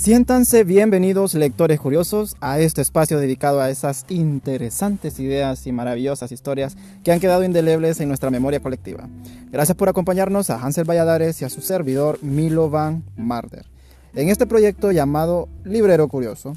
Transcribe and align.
Siéntanse 0.00 0.64
bienvenidos 0.64 1.34
lectores 1.34 1.78
curiosos 1.78 2.34
a 2.40 2.58
este 2.58 2.80
espacio 2.80 3.18
dedicado 3.18 3.60
a 3.60 3.68
esas 3.68 4.06
interesantes 4.08 5.20
ideas 5.20 5.66
y 5.66 5.72
maravillosas 5.72 6.32
historias 6.32 6.74
que 7.04 7.12
han 7.12 7.20
quedado 7.20 7.44
indelebles 7.44 8.00
en 8.00 8.08
nuestra 8.08 8.30
memoria 8.30 8.60
colectiva. 8.60 9.10
Gracias 9.52 9.76
por 9.76 9.90
acompañarnos 9.90 10.48
a 10.48 10.58
Hansel 10.58 10.88
Valladares 10.88 11.42
y 11.42 11.44
a 11.44 11.50
su 11.50 11.60
servidor 11.60 12.18
Milo 12.22 12.70
Van 12.70 13.04
Marder 13.18 13.66
en 14.14 14.30
este 14.30 14.46
proyecto 14.46 14.90
llamado 14.90 15.50
Librero 15.64 16.08
Curioso. 16.08 16.56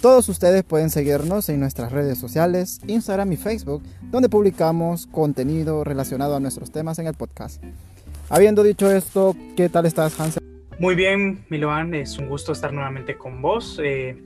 Todos 0.00 0.28
ustedes 0.28 0.64
pueden 0.64 0.90
seguirnos 0.90 1.48
en 1.48 1.60
nuestras 1.60 1.92
redes 1.92 2.18
sociales, 2.18 2.80
Instagram 2.88 3.32
y 3.32 3.36
Facebook, 3.36 3.84
donde 4.10 4.28
publicamos 4.28 5.06
contenido 5.06 5.84
relacionado 5.84 6.34
a 6.34 6.40
nuestros 6.40 6.72
temas 6.72 6.98
en 6.98 7.06
el 7.06 7.14
podcast. 7.14 7.62
Habiendo 8.28 8.64
dicho 8.64 8.90
esto, 8.90 9.36
¿qué 9.56 9.68
tal 9.68 9.86
estás, 9.86 10.18
Hansel? 10.18 10.45
Muy 10.78 10.94
bien, 10.94 11.42
Miloan, 11.48 11.94
es 11.94 12.18
un 12.18 12.28
gusto 12.28 12.52
estar 12.52 12.70
nuevamente 12.70 13.16
con 13.16 13.40
vos, 13.40 13.80
eh, 13.82 14.22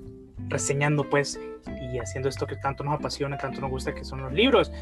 reseñando 0.48 1.08
pues 1.08 1.40
y 1.92 1.98
haciendo 1.98 2.28
esto 2.28 2.44
que 2.44 2.56
tanto 2.56 2.82
nos 2.82 2.94
apasiona, 2.94 3.38
tanto 3.38 3.60
nos 3.60 3.70
gusta, 3.70 3.94
que 3.94 4.04
son 4.04 4.20
los 4.22 4.32
libros. 4.32 4.72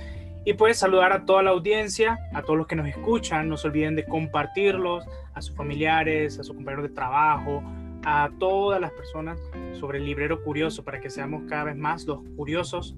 Y 0.46 0.54
pues 0.54 0.78
saludar 0.78 1.12
a 1.12 1.26
toda 1.26 1.42
la 1.42 1.50
audiencia, 1.50 2.18
a 2.32 2.40
todos 2.40 2.56
los 2.56 2.66
que 2.66 2.74
nos 2.74 2.88
escuchan, 2.88 3.50
no 3.50 3.58
se 3.58 3.68
olviden 3.68 3.96
de 3.96 4.06
compartirlos 4.06 5.04
a 5.34 5.42
sus 5.42 5.54
familiares, 5.54 6.38
a 6.38 6.42
sus 6.42 6.56
compañeros 6.56 6.88
de 6.88 6.94
trabajo, 6.94 7.62
a 8.02 8.30
todas 8.38 8.80
las 8.80 8.92
personas 8.92 9.38
sobre 9.78 9.98
el 9.98 10.06
librero 10.06 10.42
curioso 10.42 10.84
para 10.84 11.00
que 11.00 11.10
seamos 11.10 11.42
cada 11.50 11.64
vez 11.64 11.76
más 11.76 12.06
los 12.06 12.20
curiosos 12.34 12.96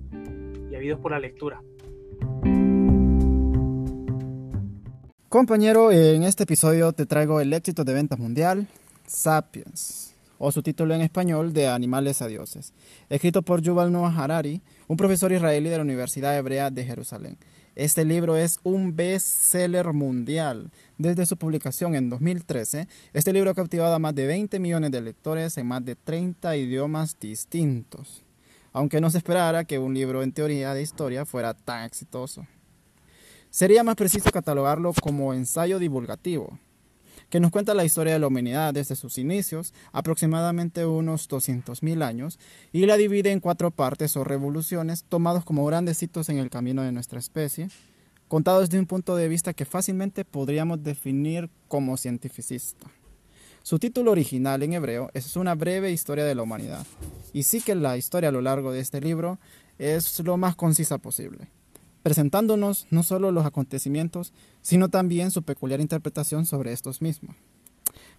y 0.70 0.76
habidos 0.76 1.00
por 1.00 1.10
la 1.10 1.18
lectura. 1.18 1.60
Compañero, 5.30 5.92
en 5.92 6.24
este 6.24 6.42
episodio 6.42 6.92
te 6.92 7.06
traigo 7.06 7.40
el 7.40 7.52
éxito 7.52 7.84
de 7.84 7.94
ventas 7.94 8.18
mundial, 8.18 8.66
Sapiens, 9.06 10.12
o 10.38 10.50
su 10.50 10.60
título 10.60 10.92
en 10.92 11.02
español, 11.02 11.52
De 11.52 11.68
animales 11.68 12.20
a 12.20 12.26
dioses, 12.26 12.72
escrito 13.08 13.42
por 13.42 13.62
Yuval 13.62 13.92
Noah 13.92 14.12
Harari, 14.12 14.60
un 14.88 14.96
profesor 14.96 15.30
israelí 15.30 15.68
de 15.68 15.76
la 15.76 15.84
Universidad 15.84 16.36
Hebrea 16.36 16.70
de 16.70 16.84
Jerusalén. 16.84 17.38
Este 17.76 18.04
libro 18.04 18.36
es 18.36 18.58
un 18.64 18.96
bestseller 18.96 19.92
mundial. 19.92 20.72
Desde 20.98 21.26
su 21.26 21.36
publicación 21.36 21.94
en 21.94 22.10
2013, 22.10 22.88
este 23.12 23.32
libro 23.32 23.52
ha 23.52 23.54
captivado 23.54 23.94
a 23.94 24.00
más 24.00 24.16
de 24.16 24.26
20 24.26 24.58
millones 24.58 24.90
de 24.90 25.00
lectores 25.00 25.56
en 25.58 25.66
más 25.68 25.84
de 25.84 25.94
30 25.94 26.56
idiomas 26.56 27.16
distintos, 27.20 28.24
aunque 28.72 29.00
no 29.00 29.10
se 29.10 29.18
esperara 29.18 29.62
que 29.62 29.78
un 29.78 29.94
libro 29.94 30.24
en 30.24 30.32
teoría 30.32 30.74
de 30.74 30.82
historia 30.82 31.24
fuera 31.24 31.54
tan 31.54 31.84
exitoso. 31.84 32.44
Sería 33.50 33.82
más 33.82 33.96
preciso 33.96 34.30
catalogarlo 34.30 34.92
como 35.02 35.34
ensayo 35.34 35.80
divulgativo, 35.80 36.60
que 37.30 37.40
nos 37.40 37.50
cuenta 37.50 37.74
la 37.74 37.84
historia 37.84 38.12
de 38.12 38.20
la 38.20 38.28
humanidad 38.28 38.72
desde 38.72 38.94
sus 38.94 39.18
inicios, 39.18 39.74
aproximadamente 39.90 40.86
unos 40.86 41.28
200.000 41.28 42.04
años, 42.04 42.38
y 42.72 42.86
la 42.86 42.96
divide 42.96 43.32
en 43.32 43.40
cuatro 43.40 43.72
partes 43.72 44.16
o 44.16 44.22
revoluciones 44.22 45.02
tomados 45.02 45.44
como 45.44 45.66
grandes 45.66 46.00
hitos 46.00 46.28
en 46.28 46.38
el 46.38 46.48
camino 46.48 46.82
de 46.82 46.92
nuestra 46.92 47.18
especie, 47.18 47.70
contados 48.28 48.68
desde 48.68 48.78
un 48.78 48.86
punto 48.86 49.16
de 49.16 49.26
vista 49.26 49.52
que 49.52 49.64
fácilmente 49.64 50.24
podríamos 50.24 50.84
definir 50.84 51.50
como 51.66 51.96
cientificista. 51.96 52.86
Su 53.64 53.80
título 53.80 54.12
original 54.12 54.62
en 54.62 54.74
hebreo 54.74 55.10
es 55.12 55.34
una 55.34 55.56
breve 55.56 55.90
historia 55.90 56.24
de 56.24 56.36
la 56.36 56.42
humanidad, 56.42 56.86
y 57.32 57.42
sí 57.42 57.60
que 57.60 57.74
la 57.74 57.96
historia 57.96 58.28
a 58.28 58.32
lo 58.32 58.42
largo 58.42 58.70
de 58.70 58.78
este 58.78 59.00
libro 59.00 59.40
es 59.76 60.20
lo 60.20 60.36
más 60.36 60.54
concisa 60.54 60.98
posible 60.98 61.48
presentándonos 62.02 62.86
no 62.90 63.02
solo 63.02 63.30
los 63.30 63.46
acontecimientos, 63.46 64.32
sino 64.62 64.88
también 64.88 65.30
su 65.30 65.42
peculiar 65.42 65.80
interpretación 65.80 66.46
sobre 66.46 66.72
estos 66.72 67.02
mismos. 67.02 67.36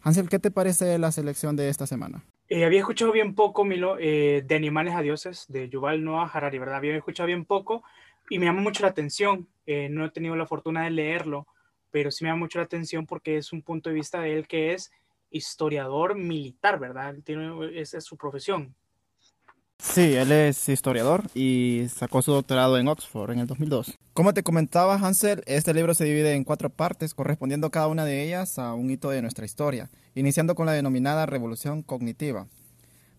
Hansel, 0.01 0.29
¿qué 0.29 0.39
te 0.39 0.51
parece 0.51 0.97
la 0.97 1.11
selección 1.11 1.55
de 1.55 1.69
esta 1.69 1.85
semana? 1.85 2.23
Eh, 2.49 2.65
había 2.65 2.79
escuchado 2.79 3.11
bien 3.11 3.35
poco, 3.35 3.63
Milo, 3.63 3.97
eh, 3.99 4.43
de 4.45 4.55
Animales 4.55 4.95
a 4.95 5.01
Dioses, 5.01 5.45
de 5.47 5.69
Yuval 5.69 6.03
Noah 6.03 6.29
Harari, 6.33 6.59
¿verdad? 6.59 6.77
Había 6.77 6.97
escuchado 6.97 7.27
bien 7.27 7.45
poco 7.45 7.83
y 8.29 8.39
me 8.39 8.45
llama 8.45 8.61
mucho 8.61 8.83
la 8.83 8.89
atención. 8.89 9.47
Eh, 9.65 9.87
no 9.89 10.05
he 10.05 10.09
tenido 10.09 10.35
la 10.35 10.45
fortuna 10.45 10.83
de 10.83 10.89
leerlo, 10.89 11.47
pero 11.91 12.11
sí 12.11 12.23
me 12.23 12.29
llama 12.29 12.39
mucho 12.39 12.59
la 12.59 12.65
atención 12.65 13.05
porque 13.05 13.37
es 13.37 13.53
un 13.53 13.61
punto 13.61 13.89
de 13.89 13.95
vista 13.95 14.19
de 14.19 14.33
él 14.33 14.47
que 14.47 14.73
es 14.73 14.91
historiador 15.29 16.15
militar, 16.15 16.77
¿verdad? 16.79 17.15
Esa 17.73 17.99
es 17.99 18.03
su 18.03 18.17
profesión. 18.17 18.75
Sí, 19.81 20.13
él 20.13 20.31
es 20.31 20.69
historiador 20.69 21.23
y 21.33 21.87
sacó 21.93 22.21
su 22.21 22.31
doctorado 22.31 22.77
en 22.77 22.87
Oxford 22.87 23.31
en 23.31 23.39
el 23.39 23.47
2002. 23.47 23.97
Como 24.13 24.33
te 24.33 24.43
comentaba 24.43 24.95
Hansel, 24.95 25.41
este 25.47 25.73
libro 25.73 25.95
se 25.95 26.05
divide 26.05 26.33
en 26.33 26.43
cuatro 26.43 26.69
partes, 26.69 27.13
correspondiendo 27.13 27.71
cada 27.71 27.87
una 27.87 28.05
de 28.05 28.23
ellas 28.23 28.59
a 28.59 28.73
un 28.73 28.91
hito 28.91 29.09
de 29.09 29.21
nuestra 29.21 29.43
historia, 29.43 29.89
iniciando 30.13 30.53
con 30.55 30.67
la 30.67 30.73
denominada 30.73 31.25
revolución 31.25 31.81
cognitiva. 31.81 32.47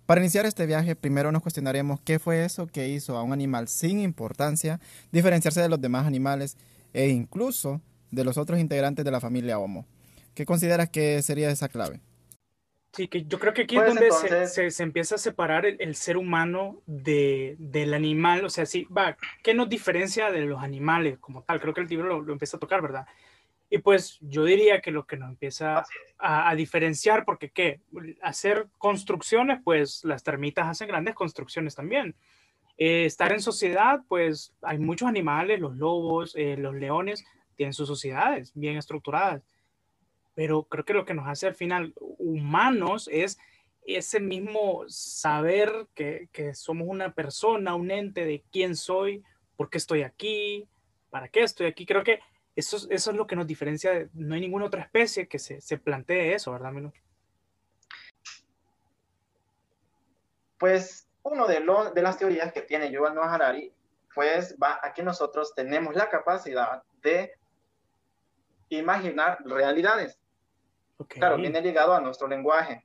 Para 0.06 0.20
iniciar 0.20 0.46
este 0.46 0.64
viaje, 0.64 0.94
primero 0.94 1.32
nos 1.32 1.42
cuestionaremos 1.42 2.00
qué 2.00 2.18
fue 2.18 2.44
eso 2.44 2.66
que 2.66 2.88
hizo 2.88 3.16
a 3.16 3.22
un 3.22 3.32
animal 3.32 3.68
sin 3.68 4.00
importancia 4.00 4.80
diferenciarse 5.10 5.60
de 5.60 5.68
los 5.68 5.80
demás 5.80 6.06
animales 6.06 6.56
e 6.94 7.08
incluso 7.08 7.80
de 8.10 8.24
los 8.24 8.38
otros 8.38 8.60
integrantes 8.60 9.04
de 9.04 9.10
la 9.10 9.20
familia 9.20 9.58
Homo. 9.58 9.84
¿Qué 10.34 10.46
consideras 10.46 10.88
que 10.88 11.20
sería 11.22 11.50
esa 11.50 11.68
clave? 11.68 12.00
Sí, 12.92 13.08
que 13.08 13.24
yo 13.24 13.38
creo 13.38 13.54
que 13.54 13.62
aquí 13.62 13.76
es 13.76 13.82
pues 13.82 13.94
donde 13.94 14.46
se, 14.46 14.70
se, 14.70 14.82
empieza 14.82 15.14
a 15.14 15.18
separar 15.18 15.64
el, 15.64 15.94
ser 15.94 16.18
humano 16.18 16.82
de, 16.84 17.56
del 17.58 17.94
animal. 17.94 18.44
O 18.44 18.50
sea, 18.50 18.66
sí, 18.66 18.84
va, 18.84 19.16
¿qué 19.42 19.54
nos 19.54 19.70
diferencia 19.70 20.30
de 20.30 20.42
los 20.42 20.62
animales 20.62 21.18
como 21.18 21.42
tal? 21.42 21.58
Creo 21.58 21.72
que 21.72 21.80
el 21.80 21.86
libro 21.86 22.20
lo, 22.20 22.32
empieza 22.32 22.58
a 22.58 22.60
tocar, 22.60 22.82
¿verdad? 22.82 23.06
Y 23.70 23.78
pues 23.78 24.18
yo 24.20 24.44
diría 24.44 24.82
que 24.82 24.90
lo 24.90 25.06
que 25.06 25.16
nos 25.16 25.30
empieza 25.30 25.86
a, 26.18 26.54
diferenciar, 26.54 27.24
porque 27.24 27.48
¿qué? 27.48 27.80
Hacer 28.20 28.68
construcciones, 28.76 29.60
pues 29.64 30.04
las 30.04 30.22
termitas 30.22 30.66
hacen 30.68 30.88
grandes 30.88 31.14
construcciones 31.14 31.74
también. 31.74 32.14
Eh, 32.76 33.06
estar 33.06 33.32
en 33.32 33.40
sociedad, 33.40 34.02
pues 34.06 34.52
hay 34.60 34.76
muchos 34.76 35.08
animales, 35.08 35.60
los 35.60 35.78
lobos, 35.78 36.34
eh, 36.36 36.56
los 36.58 36.74
leones, 36.74 37.24
tienen 37.56 37.72
sus 37.72 37.88
sociedades 37.88 38.52
bien 38.54 38.76
estructuradas 38.76 39.42
pero 40.34 40.64
creo 40.64 40.84
que 40.84 40.94
lo 40.94 41.04
que 41.04 41.14
nos 41.14 41.28
hace 41.28 41.46
al 41.46 41.54
final 41.54 41.94
humanos 41.98 43.08
es 43.12 43.38
ese 43.84 44.20
mismo 44.20 44.84
saber 44.88 45.88
que, 45.94 46.28
somos 46.54 46.86
una 46.88 47.14
persona, 47.14 47.74
un 47.74 47.90
ente 47.90 48.24
de 48.24 48.44
quién 48.52 48.76
soy, 48.76 49.24
por 49.56 49.70
qué 49.70 49.78
estoy 49.78 50.02
aquí, 50.02 50.68
para 51.10 51.28
qué 51.28 51.42
estoy 51.42 51.66
aquí. 51.66 51.84
Creo 51.84 52.04
que 52.04 52.20
eso, 52.54 52.86
es 52.90 53.06
lo 53.08 53.26
que 53.26 53.36
nos 53.36 53.46
diferencia. 53.46 54.08
no 54.12 54.34
hay 54.34 54.40
ninguna 54.40 54.66
otra 54.66 54.82
especie 54.82 55.26
que 55.28 55.38
se, 55.38 55.78
plantee 55.78 56.34
eso, 56.34 56.52
¿verdad, 56.52 56.72
Milo? 56.72 56.92
Pues 60.58 61.08
uno 61.24 61.46
de, 61.46 61.60
los 61.60 61.92
de 61.92 62.02
las 62.02 62.18
teorías 62.18 62.52
que 62.52 62.62
tiene 62.62 62.90
Yuval 62.90 63.14
Noah 63.14 63.34
Harari, 63.34 63.72
pues 64.14 64.56
va 64.62 64.78
a 64.82 64.92
que 64.92 65.02
nosotros 65.02 65.54
tenemos 65.54 65.94
la 65.96 66.08
capacidad 66.08 66.82
de 67.02 67.32
imaginar 68.68 69.38
realidades. 69.44 70.21
Claro, 71.08 71.36
viene 71.36 71.60
ligado 71.60 71.94
a 71.94 72.00
nuestro 72.00 72.28
lenguaje. 72.28 72.84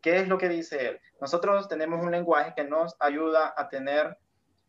¿Qué 0.00 0.18
es 0.18 0.28
lo 0.28 0.36
que 0.36 0.48
dice 0.48 0.88
él? 0.88 1.00
Nosotros 1.20 1.68
tenemos 1.68 2.02
un 2.02 2.10
lenguaje 2.10 2.52
que 2.54 2.64
nos 2.64 2.96
ayuda 3.00 3.54
a 3.56 3.68
tener 3.68 4.18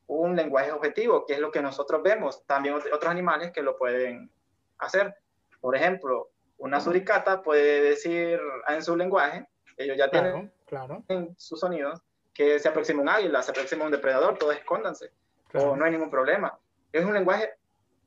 un 0.07 0.35
lenguaje 0.35 0.71
objetivo, 0.71 1.25
que 1.25 1.33
es 1.33 1.39
lo 1.39 1.51
que 1.51 1.61
nosotros 1.61 2.01
vemos. 2.03 2.45
También 2.45 2.75
otros 2.75 3.05
animales 3.05 3.51
que 3.51 3.61
lo 3.61 3.75
pueden 3.77 4.31
hacer. 4.77 5.15
Por 5.59 5.75
ejemplo, 5.75 6.29
una 6.57 6.79
suricata 6.79 7.41
puede 7.41 7.81
decir 7.81 8.39
en 8.67 8.83
su 8.83 8.95
lenguaje, 8.95 9.47
ellos 9.77 9.97
ya 9.97 10.09
tienen 10.09 10.53
claro. 10.65 11.03
en 11.09 11.35
sus 11.37 11.59
sonidos, 11.59 12.01
que 12.33 12.59
se 12.59 12.69
aproxima 12.69 13.01
un 13.01 13.09
águila, 13.09 13.41
se 13.41 13.51
aproxima 13.51 13.85
un 13.85 13.91
depredador, 13.91 14.37
todos 14.37 14.55
escóndanse, 14.55 15.11
o 15.53 15.75
no 15.75 15.85
hay 15.85 15.91
ningún 15.91 16.09
problema. 16.09 16.57
Es 16.91 17.03
un 17.03 17.13
lenguaje 17.13 17.53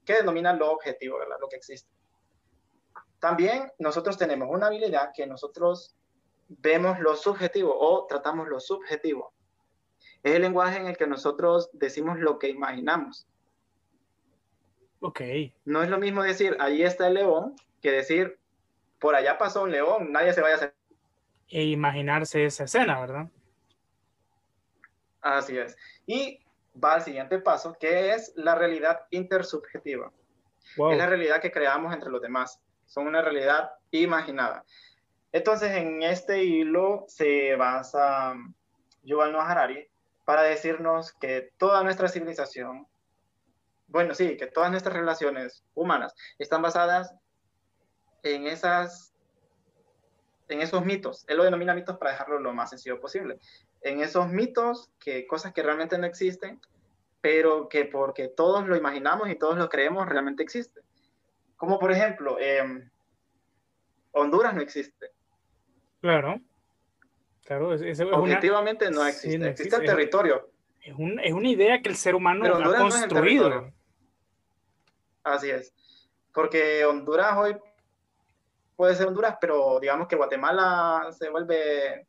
que 0.05 0.15
denomina 0.15 0.53
lo 0.53 0.71
objetivo, 0.71 1.19
¿verdad? 1.19 1.37
Lo 1.41 1.49
que 1.49 1.57
existe. 1.57 1.91
También 3.21 3.73
nosotros 3.79 4.17
tenemos 4.17 4.49
una 4.51 4.69
habilidad 4.69 5.11
que 5.15 5.27
nosotros 5.27 5.97
vemos 6.49 6.99
lo 7.01 7.17
subjetivo 7.17 7.77
o 7.79 8.07
tratamos 8.07 8.49
lo 8.49 8.61
subjetivo. 8.61 9.33
Es 10.23 10.35
el 10.35 10.43
lenguaje 10.43 10.79
en 10.79 10.87
el 10.87 10.97
que 10.97 11.07
nosotros 11.07 11.71
decimos 11.73 12.19
lo 12.19 12.39
que 12.39 12.49
imaginamos. 12.49 13.27
Ok. 15.01 15.21
No 15.65 15.83
es 15.83 15.91
lo 15.91 15.99
mismo 15.99 16.23
decir, 16.23 16.57
ahí 16.61 16.83
está 16.83 17.09
el 17.09 17.15
león, 17.15 17.55
que 17.81 17.93
decir, 17.93 18.39
por 18.99 19.15
allá 19.15 19.39
pasó 19.39 19.63
un 19.63 19.71
león, 19.71 20.13
nadie 20.13 20.33
se 20.33 20.41
vaya 20.41 20.55
a 20.55 20.57
hacer. 20.57 20.75
E 21.49 21.65
imaginarse 21.65 22.45
esa 22.45 22.65
escena, 22.65 23.01
¿verdad? 23.01 23.29
Así 25.21 25.57
es. 25.57 25.77
Y 26.07 26.41
va 26.83 26.95
al 26.95 27.03
siguiente 27.03 27.39
paso, 27.39 27.77
que 27.79 28.13
es 28.13 28.33
la 28.37 28.55
realidad 28.55 29.07
intersubjetiva. 29.11 30.13
Es 30.91 30.99
la 30.99 31.07
realidad 31.07 31.41
que 31.41 31.51
creamos 31.51 31.95
entre 31.95 32.11
los 32.11 32.21
demás 32.21 32.61
son 32.89 33.07
una 33.07 33.23
realidad 33.23 33.71
imaginada. 33.93 34.65
Entonces, 35.31 35.71
en 35.77 36.03
este 36.03 36.43
hilo 36.43 37.05
se 37.07 37.55
basa 37.55 38.35
Yuval 39.03 39.33
Noah 39.33 39.51
Harari 39.51 39.89
para 40.25 40.43
decirnos 40.43 41.13
que 41.13 41.53
toda 41.57 41.85
nuestra 41.85 42.09
civilización, 42.09 42.89
bueno, 43.87 44.15
sí, 44.15 44.37
que 44.37 44.47
todas 44.47 44.71
nuestras 44.71 44.97
relaciones 44.97 45.65
humanas 45.75 46.15
están 46.39 46.63
basadas 46.63 47.15
en 48.23 48.47
esas 48.47 49.15
en 50.49 50.63
esos 50.63 50.83
mitos, 50.83 51.27
él 51.29 51.37
lo 51.37 51.45
denomina 51.45 51.75
mitos 51.75 51.99
para 51.99 52.13
dejarlo 52.13 52.41
lo 52.41 52.55
más 52.55 52.71
sencillo 52.71 52.99
posible, 53.01 53.39
en 53.83 54.01
esos 54.01 54.29
mitos, 54.29 54.91
que 54.99 55.27
cosas 55.27 55.53
que 55.53 55.63
realmente 55.63 55.99
no 55.99 56.07
existen, 56.07 56.61
pero 57.21 57.69
que 57.69 57.85
porque 57.85 58.29
todos 58.29 58.67
lo 58.67 58.77
imaginamos 58.77 59.29
y 59.29 59.37
todos 59.37 59.59
lo 59.59 59.69
creemos, 59.69 60.09
realmente 60.09 60.43
existen. 60.43 60.83
Como 61.59 61.79
por 61.79 61.93
ejemplo, 61.93 62.39
em, 62.41 62.89
Honduras 64.13 64.55
no 64.55 64.63
existe. 64.63 65.11
Claro. 66.01 66.41
Claro, 67.45 67.75
es, 67.75 68.01
Objetivamente 68.01 68.91
no 68.91 69.07
existe. 69.07 69.49
existe, 69.49 69.77
el 69.77 69.85
territorio. 69.85 70.51
Es, 70.81 70.95
es, 71.23 71.33
una 71.33 71.49
idea 71.49 71.83
que 71.83 71.91
el 71.91 71.97
ser 71.97 72.15
humano 72.15 72.47
ha 72.47 72.79
construido. 72.79 73.71
Así 75.25 75.51
es. 75.51 75.75
Porque 76.33 76.85
Honduras 76.87 77.37
hoy 77.37 77.57
puede 78.77 78.95
ser 78.95 79.09
Honduras, 79.09 79.37
pero 79.41 79.81
digamos 79.81 80.09
que 80.09 80.17
Guatemala 80.17 81.09
se 81.11 81.29
vuelve 81.29 82.07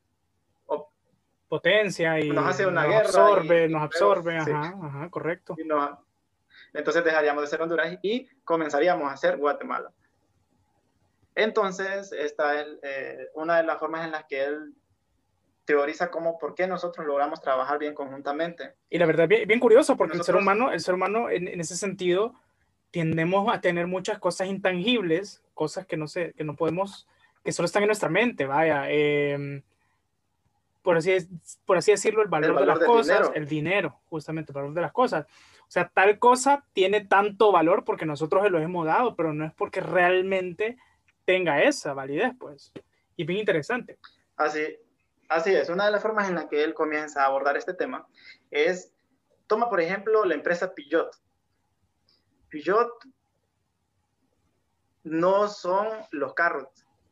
potencia 1.50 2.20
y 2.20 2.30
nos 2.30 2.46
hace 2.46 2.68
una 2.68 2.86
guerra 2.86 3.00
absorbe, 3.00 3.68
nos 3.68 3.82
absorbe, 3.82 4.38
ajá, 4.38 4.78
ajá, 4.84 5.10
correcto. 5.10 5.56
Entonces 6.74 7.04
dejaríamos 7.04 7.44
de 7.44 7.48
ser 7.48 7.62
Honduras 7.62 7.98
y 8.02 8.28
comenzaríamos 8.44 9.12
a 9.12 9.18
ser 9.18 9.38
Guatemala. 9.38 9.92
Entonces, 11.36 12.12
esta 12.12 12.60
es 12.60 12.68
eh, 12.84 13.28
una 13.36 13.58
de 13.58 13.64
las 13.64 13.80
formas 13.80 14.06
en 14.06 14.12
las 14.12 14.26
que 14.26 14.44
él 14.44 14.74
teoriza 15.66 16.10
cómo, 16.10 16.38
por 16.40 16.56
qué 16.56 16.68
nosotros 16.68 17.06
logramos 17.06 17.42
trabajar 17.42 17.78
bien 17.78 17.94
conjuntamente. 17.94 18.74
Y 18.90 18.98
la 18.98 19.06
verdad, 19.06 19.28
bien, 19.28 19.48
bien 19.48 19.60
curioso, 19.60 19.96
porque 19.96 20.18
el 20.18 20.24
ser 20.24 20.36
humano, 20.36 20.72
el 20.72 20.80
ser 20.80 20.96
humano 20.96 21.30
en, 21.30 21.48
en, 21.48 21.62
ese 21.62 21.78
sentido, 21.78 22.34
tendemos 22.92 23.54
a 23.54 23.62
tener 23.62 23.88
muchas 23.88 24.20
cosas 24.20 24.48
intangibles, 24.48 25.44
cosas 25.54 25.86
que 25.86 25.96
no 25.96 26.08
sé, 26.08 26.34
que 26.36 26.44
no 26.44 26.56
podemos, 26.56 27.08
que 27.44 27.52
solo 27.52 27.68
están 27.68 27.84
en 27.84 27.88
nuestra 27.88 28.10
mente, 28.10 28.46
vaya. 28.46 28.86
Eh, 28.90 29.62
por 30.82 30.98
así, 30.98 31.18
por 31.66 31.78
así 31.78 31.92
decirlo, 31.92 32.22
el 32.22 32.30
valor, 32.30 32.60
de 32.60 32.66
las 32.66 32.80
cosas, 32.80 33.32
el 33.36 33.48
dinero, 33.48 34.00
justamente 34.10 34.52
el 34.52 34.56
valor 34.56 34.74
de 34.74 34.82
las 34.82 34.92
cosas. 34.92 35.28
O 35.70 35.72
sea, 35.72 35.88
tal 35.94 36.18
cosa 36.18 36.66
tiene 36.74 37.06
tanto 37.06 37.52
valor 37.52 37.86
porque 37.86 38.06
nosotros 38.06 38.44
se 38.44 38.50
lo 38.50 38.60
hemos 38.60 38.88
dado, 38.88 39.16
pero 39.16 39.34
no 39.34 39.46
es 39.46 39.54
porque 39.54 39.82
realmente 39.82 40.78
tenga 41.26 41.62
esa 41.62 41.94
validez, 41.94 42.34
pues. 42.40 42.74
Y 43.16 43.24
bien 43.24 43.42
interesante. 43.42 44.00
Así, 44.36 44.62
así 45.28 45.54
es. 45.54 45.70
Una 45.70 45.86
de 45.86 45.92
las 45.92 46.02
formas 46.02 46.28
en 46.28 46.36
la 46.36 46.50
que 46.50 46.64
él 46.64 46.74
comienza 46.74 47.22
a 47.22 47.28
abordar 47.28 47.56
este 47.56 47.74
tema 47.74 48.08
es, 48.50 48.92
toma 49.46 49.70
por 49.70 49.80
ejemplo 49.80 50.26
la 50.26 50.34
empresa 50.34 50.74
Pillot. 50.74 51.16
Pillot 52.50 52.92
no 55.04 55.48
son 55.48 55.88
los 56.12 56.34
carros. 56.34 56.68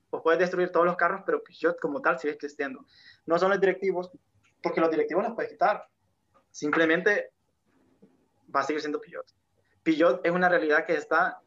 O 0.09 0.23
puedes 0.23 0.39
destruir 0.39 0.71
todos 0.71 0.85
los 0.85 0.95
carros, 0.95 1.21
pero 1.25 1.43
Pillot 1.43 1.79
como 1.79 2.01
tal 2.01 2.17
sigue 2.17 2.33
existiendo 2.33 2.85
no 3.27 3.37
son 3.37 3.51
los 3.51 3.59
directivos, 3.59 4.09
porque 4.63 4.81
los 4.81 4.89
directivos 4.89 5.23
los 5.23 5.35
puedes 5.35 5.51
quitar. 5.51 5.87
Simplemente 6.49 7.33
va 8.53 8.61
a 8.61 8.63
seguir 8.63 8.81
siendo 8.81 9.01
Pillot. 9.01 9.25
Pillot 9.83 10.25
es 10.25 10.31
una 10.31 10.49
realidad 10.49 10.85
que 10.85 10.95
está 10.95 11.41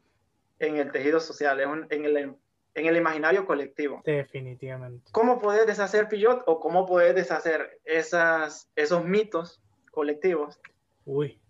en 0.59 0.77
el 0.77 0.93
tejido 0.93 1.21
social, 1.21 1.61
en, 1.61 2.05
el, 2.05 2.17
en 2.17 2.87
el 2.87 2.97
imaginario 2.97 3.47
colectivo. 3.47 4.03
Definitivamente. 4.05 5.11
¿Cómo 5.13 5.39
puedes 5.39 5.67
deshacer 5.67 6.09
Pillot 6.09 6.43
o 6.47 6.61
cómo 6.61 6.87
puedes 6.87 7.15
deshacer 7.15 7.81
esas, 7.85 8.71
esos 8.77 9.05
mitos 9.05 9.61
colectivos? 9.91 10.61
Uy. 11.05 11.41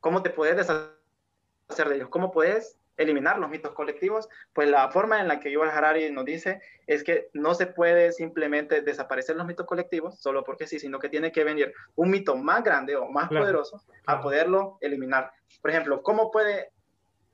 ¿Cómo 0.00 0.22
te 0.22 0.30
puedes 0.30 0.56
deshacer 0.56 1.88
de 1.88 1.96
ellos? 1.96 2.08
¿Cómo 2.08 2.30
puedes 2.30 2.76
eliminar 2.96 3.38
los 3.38 3.50
mitos 3.50 3.72
colectivos, 3.72 4.28
pues 4.52 4.68
la 4.68 4.88
forma 4.90 5.20
en 5.20 5.28
la 5.28 5.40
que 5.40 5.50
Yuval 5.50 5.70
Harari 5.70 6.10
nos 6.10 6.24
dice 6.24 6.60
es 6.86 7.02
que 7.02 7.28
no 7.32 7.54
se 7.54 7.66
puede 7.66 8.12
simplemente 8.12 8.82
desaparecer 8.82 9.36
los 9.36 9.46
mitos 9.46 9.66
colectivos 9.66 10.20
solo 10.20 10.44
porque 10.44 10.66
sí, 10.66 10.78
sino 10.78 10.98
que 10.98 11.08
tiene 11.08 11.32
que 11.32 11.44
venir 11.44 11.72
un 11.96 12.10
mito 12.10 12.36
más 12.36 12.62
grande 12.62 12.96
o 12.96 13.08
más 13.08 13.28
poderoso 13.28 13.82
a 14.06 14.20
poderlo 14.20 14.78
eliminar. 14.80 15.32
Por 15.60 15.70
ejemplo, 15.70 16.02
¿cómo 16.02 16.30
puede 16.30 16.70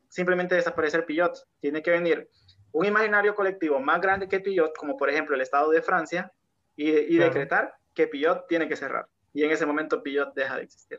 simplemente 0.08 0.54
desaparecer 0.54 1.04
Pillot? 1.04 1.46
Tiene 1.60 1.82
que 1.82 1.90
venir 1.90 2.28
un 2.72 2.86
imaginario 2.86 3.34
colectivo 3.34 3.80
más 3.80 4.00
grande 4.00 4.28
que 4.28 4.40
Pillot, 4.40 4.76
como 4.76 4.96
por 4.96 5.10
ejemplo 5.10 5.34
el 5.34 5.42
Estado 5.42 5.70
de 5.70 5.82
Francia, 5.82 6.32
y, 6.76 7.18
decretar 7.18 7.74
que 7.92 8.06
Pillot 8.06 8.46
tiene 8.48 8.66
que 8.66 8.76
cerrar. 8.76 9.06
Y 9.34 9.44
en 9.44 9.50
ese 9.50 9.66
momento 9.66 10.02
Pillot 10.02 10.32
deja 10.34 10.56
de 10.56 10.62
existir. 10.62 10.98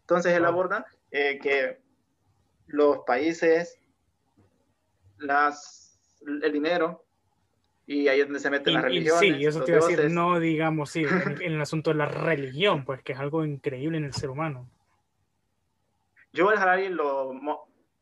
Entonces 0.00 0.32
él 0.32 0.46
aborda 0.46 0.86
eh, 1.10 1.38
que 1.38 1.78
los 2.68 2.98
países, 3.06 3.78
las, 5.18 6.00
el 6.42 6.52
dinero, 6.52 7.04
y 7.86 8.06
ahí 8.08 8.20
es 8.20 8.26
donde 8.26 8.40
se 8.40 8.50
meten 8.50 8.74
las 8.74 8.82
religiones. 8.82 9.20
Sí, 9.20 9.46
eso 9.46 9.64
te 9.64 9.72
iba 9.72 9.84
a 9.84 9.88
decir, 9.88 10.10
no 10.10 10.38
digamos, 10.38 10.90
sí, 10.90 11.04
en, 11.04 11.52
el 11.52 11.60
asunto 11.60 11.90
de 11.90 11.96
la 11.96 12.06
religión, 12.06 12.84
pues 12.84 13.02
que 13.02 13.12
es 13.12 13.18
algo 13.18 13.44
increíble 13.44 13.96
en 13.96 14.04
el 14.04 14.12
ser 14.12 14.30
humano. 14.30 14.70
Joel 16.36 16.58
Harari 16.58 16.90
lo 16.90 17.32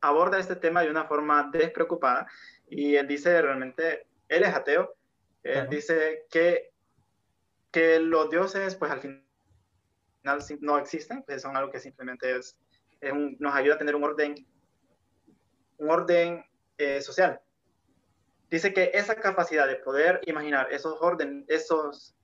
aborda 0.00 0.38
este 0.38 0.56
tema 0.56 0.82
de 0.82 0.90
una 0.90 1.04
forma 1.04 1.48
despreocupada 1.52 2.26
y 2.68 2.96
él 2.96 3.06
dice 3.06 3.40
realmente, 3.40 4.06
él 4.28 4.42
es 4.42 4.54
ateo, 4.54 4.96
él 5.44 5.68
dice 5.68 6.26
que, 6.30 6.72
que 7.70 8.00
los 8.00 8.28
dioses 8.28 8.74
pues 8.74 8.90
al 8.90 9.00
final 9.00 9.22
no 10.60 10.78
existen, 10.78 11.22
pues 11.22 11.42
son 11.42 11.56
algo 11.56 11.70
que 11.70 11.78
simplemente 11.78 12.36
es, 12.36 12.58
nos 13.38 13.54
ayuda 13.54 13.76
a 13.76 13.78
tener 13.78 13.94
un 13.94 14.02
orden 14.02 14.34
un 15.78 15.90
orden 15.90 16.44
eh, 16.78 17.00
social. 17.00 17.40
Dice 18.50 18.72
que 18.72 18.90
esa 18.94 19.16
capacidad 19.16 19.66
de 19.66 19.76
poder 19.76 20.20
imaginar 20.26 20.72
esos 20.72 20.96
órdenes, 21.00 21.44
esos, 21.48 22.14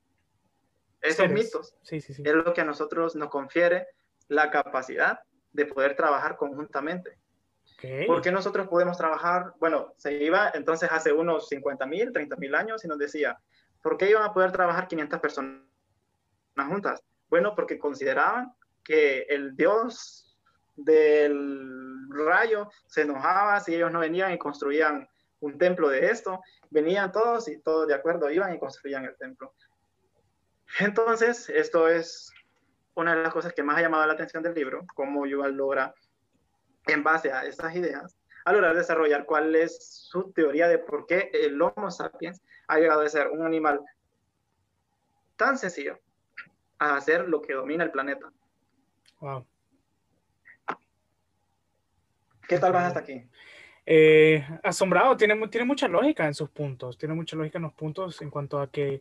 esos 1.01 1.29
mitos, 1.29 1.75
es 1.91 2.19
lo 2.19 2.53
que 2.53 2.61
a 2.61 2.65
nosotros 2.65 3.17
nos 3.17 3.29
confiere 3.29 3.89
la 4.29 4.51
capacidad 4.51 5.21
de 5.53 5.67
poder 5.67 5.97
trabajar 5.97 6.37
conjuntamente. 6.37 7.19
Porque 8.07 8.31
nosotros 8.31 8.69
podemos 8.69 8.97
trabajar? 8.97 9.55
Bueno, 9.59 9.93
se 9.97 10.15
iba 10.15 10.53
entonces 10.55 10.89
hace 10.93 11.13
unos 11.13 11.49
50 11.49 11.85
mil, 11.87 12.13
30 12.13 12.37
mil 12.37 12.55
años 12.55 12.85
y 12.85 12.89
nos 12.89 12.99
decía, 12.99 13.39
¿por 13.83 13.97
qué 13.97 14.09
iban 14.09 14.23
a 14.23 14.33
poder 14.33 14.53
trabajar 14.53 14.87
500 14.87 15.19
personas 15.19 15.63
juntas? 16.69 17.03
Bueno, 17.29 17.55
porque 17.57 17.79
consideraban 17.79 18.55
que 18.85 19.23
el 19.29 19.57
Dios 19.57 20.32
del 20.77 22.09
rayo 22.11 22.71
se 22.87 23.03
enojaba 23.03 23.61
si 23.61 23.75
ellos 23.75 23.93
no 23.93 24.01
venían 24.01 24.33
y 24.33 24.39
construían 24.39 25.09
un 25.41 25.59
templo 25.59 25.89
de 25.89 26.07
esto. 26.11 26.41
Venían 26.71 27.13
todos 27.13 27.49
y 27.49 27.59
todos 27.61 27.89
de 27.89 27.95
acuerdo 27.95 28.31
iban 28.31 28.55
y 28.55 28.59
construían 28.59 29.05
el 29.05 29.17
templo. 29.17 29.55
Entonces, 30.79 31.49
esto 31.51 31.89
es 31.89 32.33
una 32.95 33.15
de 33.15 33.23
las 33.23 33.33
cosas 33.33 33.53
que 33.53 33.63
más 33.63 33.77
ha 33.77 33.83
llamado 33.83 34.07
la 34.07 34.15
atención 34.15 34.43
del 34.43 34.55
libro, 34.55 34.87
cómo 34.95 35.27
Yuval 35.27 35.55
logra, 35.55 35.95
en 36.87 37.03
base 37.03 37.33
a 37.33 37.45
estas 37.45 37.75
ideas, 37.77 38.19
a 38.45 38.53
lograr 38.53 38.75
desarrollar 38.75 39.25
cuál 39.25 39.55
es 39.55 40.07
su 40.11 40.33
teoría 40.33 40.69
de 40.69 40.79
por 40.79 41.07
qué 41.07 41.31
el 41.33 41.61
Homo 41.61 41.91
sapiens 41.91 42.43
ha 42.67 42.79
llegado 42.79 43.03
a 43.03 43.09
ser 43.09 43.29
un 43.29 43.47
animal 43.47 43.81
tan 45.37 45.59
sencillo 45.59 45.99
a 46.79 46.97
hacer 46.97 47.29
lo 47.29 47.41
que 47.41 47.55
domina 47.55 47.85
el 47.85 47.91
planeta. 47.91 48.33
Wow. 49.21 49.47
¿Qué 52.53 52.59
tal 52.59 52.73
vas 52.73 52.89
hasta 52.89 53.01
aquí? 53.01 53.23
Eh, 53.87 54.47
asombrado, 54.63 55.17
tiene, 55.17 55.49
tiene 55.49 55.67
mucha 55.67 55.89
lógica 55.89 56.27
en 56.27 56.35
sus 56.35 56.51
puntos, 56.51 56.99
tiene 56.99 57.15
mucha 57.15 57.35
lógica 57.35 57.57
en 57.57 57.63
los 57.63 57.73
puntos 57.73 58.21
en 58.21 58.29
cuanto 58.29 58.61
a 58.61 58.71
que 58.71 59.01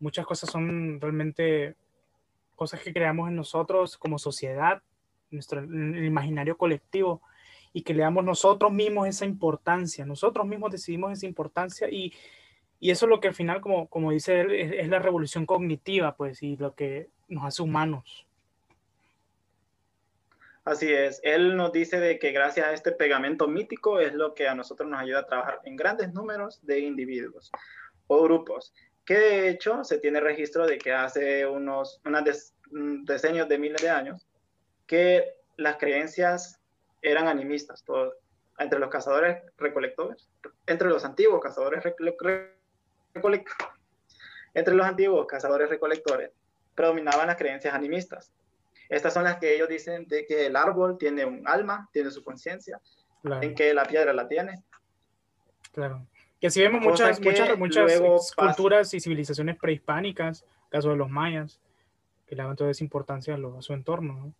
muchas 0.00 0.26
cosas 0.26 0.50
son 0.50 1.00
realmente 1.00 1.76
cosas 2.56 2.80
que 2.80 2.92
creamos 2.92 3.30
en 3.30 3.36
nosotros 3.36 3.96
como 3.96 4.18
sociedad, 4.18 4.82
nuestro 5.30 5.64
imaginario 5.64 6.58
colectivo, 6.58 7.22
y 7.72 7.82
que 7.82 7.94
le 7.94 8.02
damos 8.02 8.22
nosotros 8.22 8.70
mismos 8.70 9.08
esa 9.08 9.24
importancia, 9.24 10.04
nosotros 10.04 10.46
mismos 10.46 10.72
decidimos 10.72 11.12
esa 11.12 11.24
importancia 11.24 11.88
y, 11.90 12.12
y 12.80 12.90
eso 12.90 13.06
es 13.06 13.10
lo 13.10 13.18
que 13.18 13.28
al 13.28 13.34
final, 13.34 13.62
como, 13.62 13.88
como 13.88 14.10
dice 14.10 14.40
él, 14.40 14.50
es, 14.52 14.72
es 14.72 14.88
la 14.88 14.98
revolución 14.98 15.46
cognitiva, 15.46 16.16
pues, 16.16 16.42
y 16.42 16.58
lo 16.58 16.74
que 16.74 17.08
nos 17.28 17.44
hace 17.44 17.62
humanos. 17.62 18.26
Así 20.64 20.92
es, 20.92 21.20
él 21.22 21.56
nos 21.56 21.72
dice 21.72 21.98
de 21.98 22.18
que 22.18 22.32
gracias 22.32 22.66
a 22.66 22.72
este 22.72 22.92
pegamento 22.92 23.48
mítico 23.48 23.98
es 23.98 24.12
lo 24.12 24.34
que 24.34 24.46
a 24.46 24.54
nosotros 24.54 24.88
nos 24.90 25.00
ayuda 25.00 25.20
a 25.20 25.26
trabajar 25.26 25.60
en 25.64 25.74
grandes 25.74 26.12
números 26.12 26.60
de 26.62 26.80
individuos 26.80 27.50
o 28.08 28.22
grupos, 28.22 28.74
que 29.06 29.14
de 29.14 29.48
hecho 29.48 29.84
se 29.84 29.98
tiene 29.98 30.20
registro 30.20 30.66
de 30.66 30.76
que 30.76 30.92
hace 30.92 31.46
unos, 31.46 32.00
unos 32.04 32.54
mm, 32.70 33.04
decenios 33.04 33.48
de 33.48 33.58
miles 33.58 33.80
de 33.80 33.88
años, 33.88 34.26
que 34.86 35.34
las 35.56 35.76
creencias 35.76 36.60
eran 37.00 37.26
animistas, 37.26 37.82
entre 38.58 38.78
los 38.78 38.90
cazadores 38.90 39.42
recolectores, 39.56 40.28
entre 40.66 40.88
los 40.88 41.04
antiguos 41.06 41.40
cazadores 41.40 41.82
recolectores, 41.82 42.50
entre 44.52 44.74
los 44.74 44.86
antiguos 44.86 45.26
cazadores 45.26 45.70
recolectores, 45.70 46.32
predominaban 46.74 47.28
las 47.28 47.36
creencias 47.36 47.72
animistas 47.72 48.30
estas 48.90 49.14
son 49.14 49.22
las 49.22 49.38
que 49.38 49.54
ellos 49.54 49.68
dicen 49.68 50.06
de 50.08 50.26
que 50.26 50.46
el 50.46 50.56
árbol 50.56 50.98
tiene 50.98 51.24
un 51.24 51.46
alma, 51.46 51.88
tiene 51.92 52.10
su 52.10 52.24
conciencia, 52.24 52.80
en 53.40 53.54
que 53.54 53.72
la 53.72 53.84
piedra 53.84 54.12
la 54.12 54.26
tiene. 54.26 54.64
Claro. 55.72 56.04
Que 56.40 56.48
así 56.48 56.60
vemos 56.60 56.82
muchas, 56.82 57.20
muchas, 57.20 57.56
muchas 57.56 58.34
culturas 58.34 58.92
y 58.92 59.00
civilizaciones 59.00 59.56
prehispánicas, 59.58 60.44
caso 60.70 60.90
de 60.90 60.96
los 60.96 61.08
mayas, 61.08 61.60
que 62.26 62.34
le 62.34 62.42
dan 62.42 62.56
toda 62.56 62.72
esa 62.72 62.82
importancia 62.82 63.34
a, 63.36 63.62
su 63.62 63.72
entorno. 63.74 64.34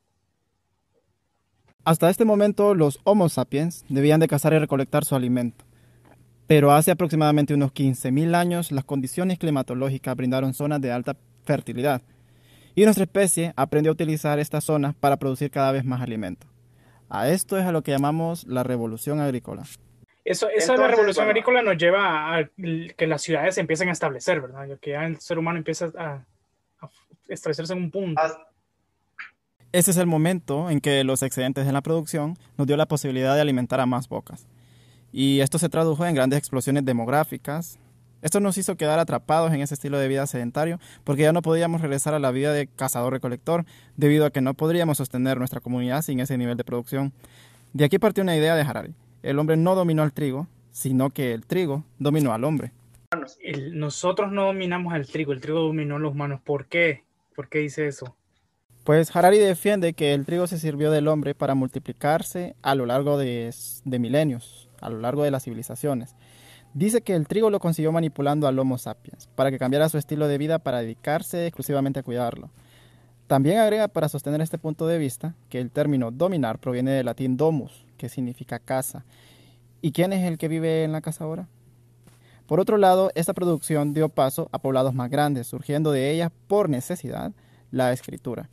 Hasta 1.84 2.10
este 2.10 2.24
momento 2.24 2.74
los 2.74 2.98
Homo 3.04 3.28
sapiens 3.28 3.84
debían 3.88 4.18
de 4.18 4.28
cazar 4.28 4.52
y 4.52 4.58
recolectar 4.58 5.04
su 5.04 5.14
alimento. 5.14 5.64
Pero 6.48 6.72
hace 6.72 6.90
aproximadamente 6.90 7.54
unos 7.54 7.72
15.000 7.72 8.34
años 8.34 8.72
las 8.72 8.84
condiciones 8.84 9.38
climatológicas 9.38 10.16
brindaron 10.16 10.54
zonas 10.54 10.80
de 10.80 10.90
alta 10.90 11.16
fertilidad 11.44 12.02
y 12.80 12.84
nuestra 12.84 13.04
especie 13.04 13.52
aprendió 13.56 13.90
a 13.90 13.92
utilizar 13.92 14.38
estas 14.38 14.64
zonas 14.64 14.94
para 14.94 15.18
producir 15.18 15.50
cada 15.50 15.70
vez 15.70 15.84
más 15.84 16.00
alimento. 16.00 16.46
A 17.10 17.28
esto 17.28 17.58
es 17.58 17.66
a 17.66 17.72
lo 17.72 17.82
que 17.82 17.90
llamamos 17.90 18.46
la 18.46 18.62
revolución 18.62 19.20
agrícola. 19.20 19.64
Eso, 20.24 20.48
esa 20.48 20.78
la 20.78 20.88
revolución 20.88 21.26
agrícola 21.26 21.60
nos 21.60 21.76
lleva 21.76 22.34
a 22.34 22.48
que 22.96 23.06
las 23.06 23.20
ciudades 23.20 23.56
se 23.56 23.60
empiecen 23.60 23.90
a 23.90 23.92
establecer, 23.92 24.40
¿verdad? 24.40 24.78
Que 24.80 24.92
ya 24.92 25.04
el 25.04 25.20
ser 25.20 25.38
humano 25.38 25.58
empieza 25.58 25.92
a, 25.98 26.24
establecerse 27.28 27.74
en 27.74 27.80
un 27.80 27.90
punto. 27.90 28.22
Ese 29.72 29.90
es 29.90 29.98
el 29.98 30.06
momento 30.06 30.70
en 30.70 30.80
que 30.80 31.04
los 31.04 31.22
excedentes 31.22 31.66
de 31.66 31.72
la 31.72 31.82
producción 31.82 32.38
nos 32.56 32.66
dio 32.66 32.78
la 32.78 32.86
posibilidad 32.86 33.34
de 33.34 33.42
alimentar 33.42 33.80
a 33.80 33.84
más 33.84 34.08
bocas. 34.08 34.46
Y 35.12 35.40
esto 35.40 35.58
se 35.58 35.68
tradujo 35.68 36.06
en 36.06 36.14
grandes 36.14 36.38
explosiones 36.38 36.86
demográficas. 36.86 37.78
Esto 38.22 38.40
nos 38.40 38.58
hizo 38.58 38.76
quedar 38.76 38.98
atrapados 38.98 39.52
en 39.52 39.60
ese 39.60 39.74
estilo 39.74 39.98
de 39.98 40.08
vida 40.08 40.26
sedentario 40.26 40.78
porque 41.04 41.22
ya 41.22 41.32
no 41.32 41.42
podíamos 41.42 41.80
regresar 41.80 42.14
a 42.14 42.18
la 42.18 42.30
vida 42.30 42.52
de 42.52 42.66
cazador-recolector 42.66 43.64
debido 43.96 44.26
a 44.26 44.30
que 44.30 44.40
no 44.40 44.54
podríamos 44.54 44.98
sostener 44.98 45.38
nuestra 45.38 45.60
comunidad 45.60 46.02
sin 46.02 46.20
ese 46.20 46.36
nivel 46.38 46.56
de 46.56 46.64
producción. 46.64 47.12
De 47.72 47.84
aquí 47.84 47.98
partió 47.98 48.22
una 48.22 48.36
idea 48.36 48.56
de 48.56 48.62
Harari 48.62 48.94
el 49.22 49.38
hombre 49.38 49.56
no 49.56 49.74
dominó 49.74 50.02
al 50.02 50.12
trigo, 50.12 50.46
sino 50.70 51.10
que 51.10 51.32
el 51.32 51.46
trigo 51.46 51.84
dominó 51.98 52.32
al 52.32 52.44
hombre. 52.44 52.72
nosotros 53.72 54.32
no 54.32 54.46
dominamos 54.46 54.94
al 54.94 55.06
trigo, 55.06 55.32
el 55.32 55.40
trigo 55.40 55.60
dominó 55.60 55.96
a 55.96 55.98
los 55.98 56.12
humanos. 56.12 56.40
¿Por 56.42 56.66
qué? 56.66 57.04
¿Por 57.34 57.48
qué 57.48 57.58
dice 57.58 57.86
eso? 57.86 58.16
Pues 58.84 59.14
Harari 59.14 59.38
defiende 59.38 59.92
que 59.92 60.14
el 60.14 60.24
trigo 60.24 60.46
se 60.46 60.58
sirvió 60.58 60.90
del 60.90 61.08
hombre 61.08 61.34
para 61.34 61.54
multiplicarse 61.54 62.54
a 62.62 62.74
lo 62.74 62.86
largo 62.86 63.18
de, 63.18 63.54
de 63.84 63.98
milenios, 63.98 64.68
a 64.80 64.88
lo 64.88 64.98
largo 65.00 65.22
de 65.22 65.30
las 65.30 65.44
civilizaciones. 65.44 66.16
Dice 66.72 67.02
que 67.02 67.14
el 67.14 67.26
trigo 67.26 67.50
lo 67.50 67.58
consiguió 67.58 67.90
manipulando 67.90 68.46
al 68.46 68.58
Homo 68.58 68.78
sapiens, 68.78 69.26
para 69.34 69.50
que 69.50 69.58
cambiara 69.58 69.88
su 69.88 69.98
estilo 69.98 70.28
de 70.28 70.38
vida 70.38 70.60
para 70.60 70.80
dedicarse 70.80 71.46
exclusivamente 71.46 72.00
a 72.00 72.02
cuidarlo. 72.04 72.50
También 73.26 73.58
agrega 73.58 73.88
para 73.88 74.08
sostener 74.08 74.40
este 74.40 74.58
punto 74.58 74.86
de 74.86 74.98
vista 74.98 75.34
que 75.48 75.60
el 75.60 75.70
término 75.70 76.10
dominar 76.10 76.58
proviene 76.58 76.92
del 76.92 77.06
latín 77.06 77.36
domus, 77.36 77.86
que 77.96 78.08
significa 78.08 78.58
casa. 78.58 79.04
¿Y 79.82 79.92
quién 79.92 80.12
es 80.12 80.26
el 80.26 80.38
que 80.38 80.48
vive 80.48 80.84
en 80.84 80.92
la 80.92 81.00
casa 81.00 81.24
ahora? 81.24 81.48
Por 82.46 82.60
otro 82.60 82.76
lado, 82.76 83.10
esta 83.14 83.32
producción 83.32 83.94
dio 83.94 84.08
paso 84.08 84.48
a 84.52 84.58
poblados 84.58 84.94
más 84.94 85.10
grandes, 85.10 85.46
surgiendo 85.46 85.92
de 85.92 86.10
ellas 86.10 86.32
por 86.48 86.68
necesidad 86.68 87.32
la 87.70 87.92
escritura. 87.92 88.48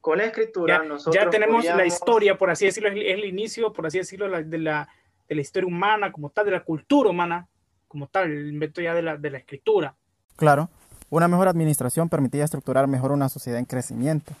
Con 0.00 0.18
la 0.18 0.24
escritura 0.24 0.78
ya, 0.78 0.84
nosotros 0.88 1.14
ya 1.14 1.30
tenemos 1.30 1.64
la 1.64 1.86
historia, 1.86 2.36
por 2.36 2.50
así 2.50 2.66
decirlo, 2.66 2.90
es 2.90 2.96
el 2.96 3.24
inicio, 3.24 3.72
por 3.72 3.86
así 3.86 3.98
decirlo, 3.98 4.30
de 4.30 4.58
la, 4.58 4.88
de 5.30 5.36
la 5.36 5.42
historia 5.42 5.68
humana 5.68 6.10
como 6.10 6.28
tal, 6.30 6.44
de 6.44 6.50
la 6.50 6.64
cultura 6.64 7.08
humana 7.08 7.46
como 7.86 8.08
tal, 8.08 8.30
el 8.32 8.48
invento 8.48 8.82
ya 8.82 8.94
de 8.94 9.02
la, 9.02 9.16
de 9.16 9.30
la 9.30 9.38
escritura. 9.38 9.94
Claro, 10.34 10.68
una 11.08 11.28
mejor 11.28 11.46
administración 11.46 12.08
permitía 12.08 12.44
estructurar 12.44 12.88
mejor 12.88 13.12
una 13.12 13.28
sociedad 13.28 13.60
en 13.60 13.64
crecimiento. 13.64 14.32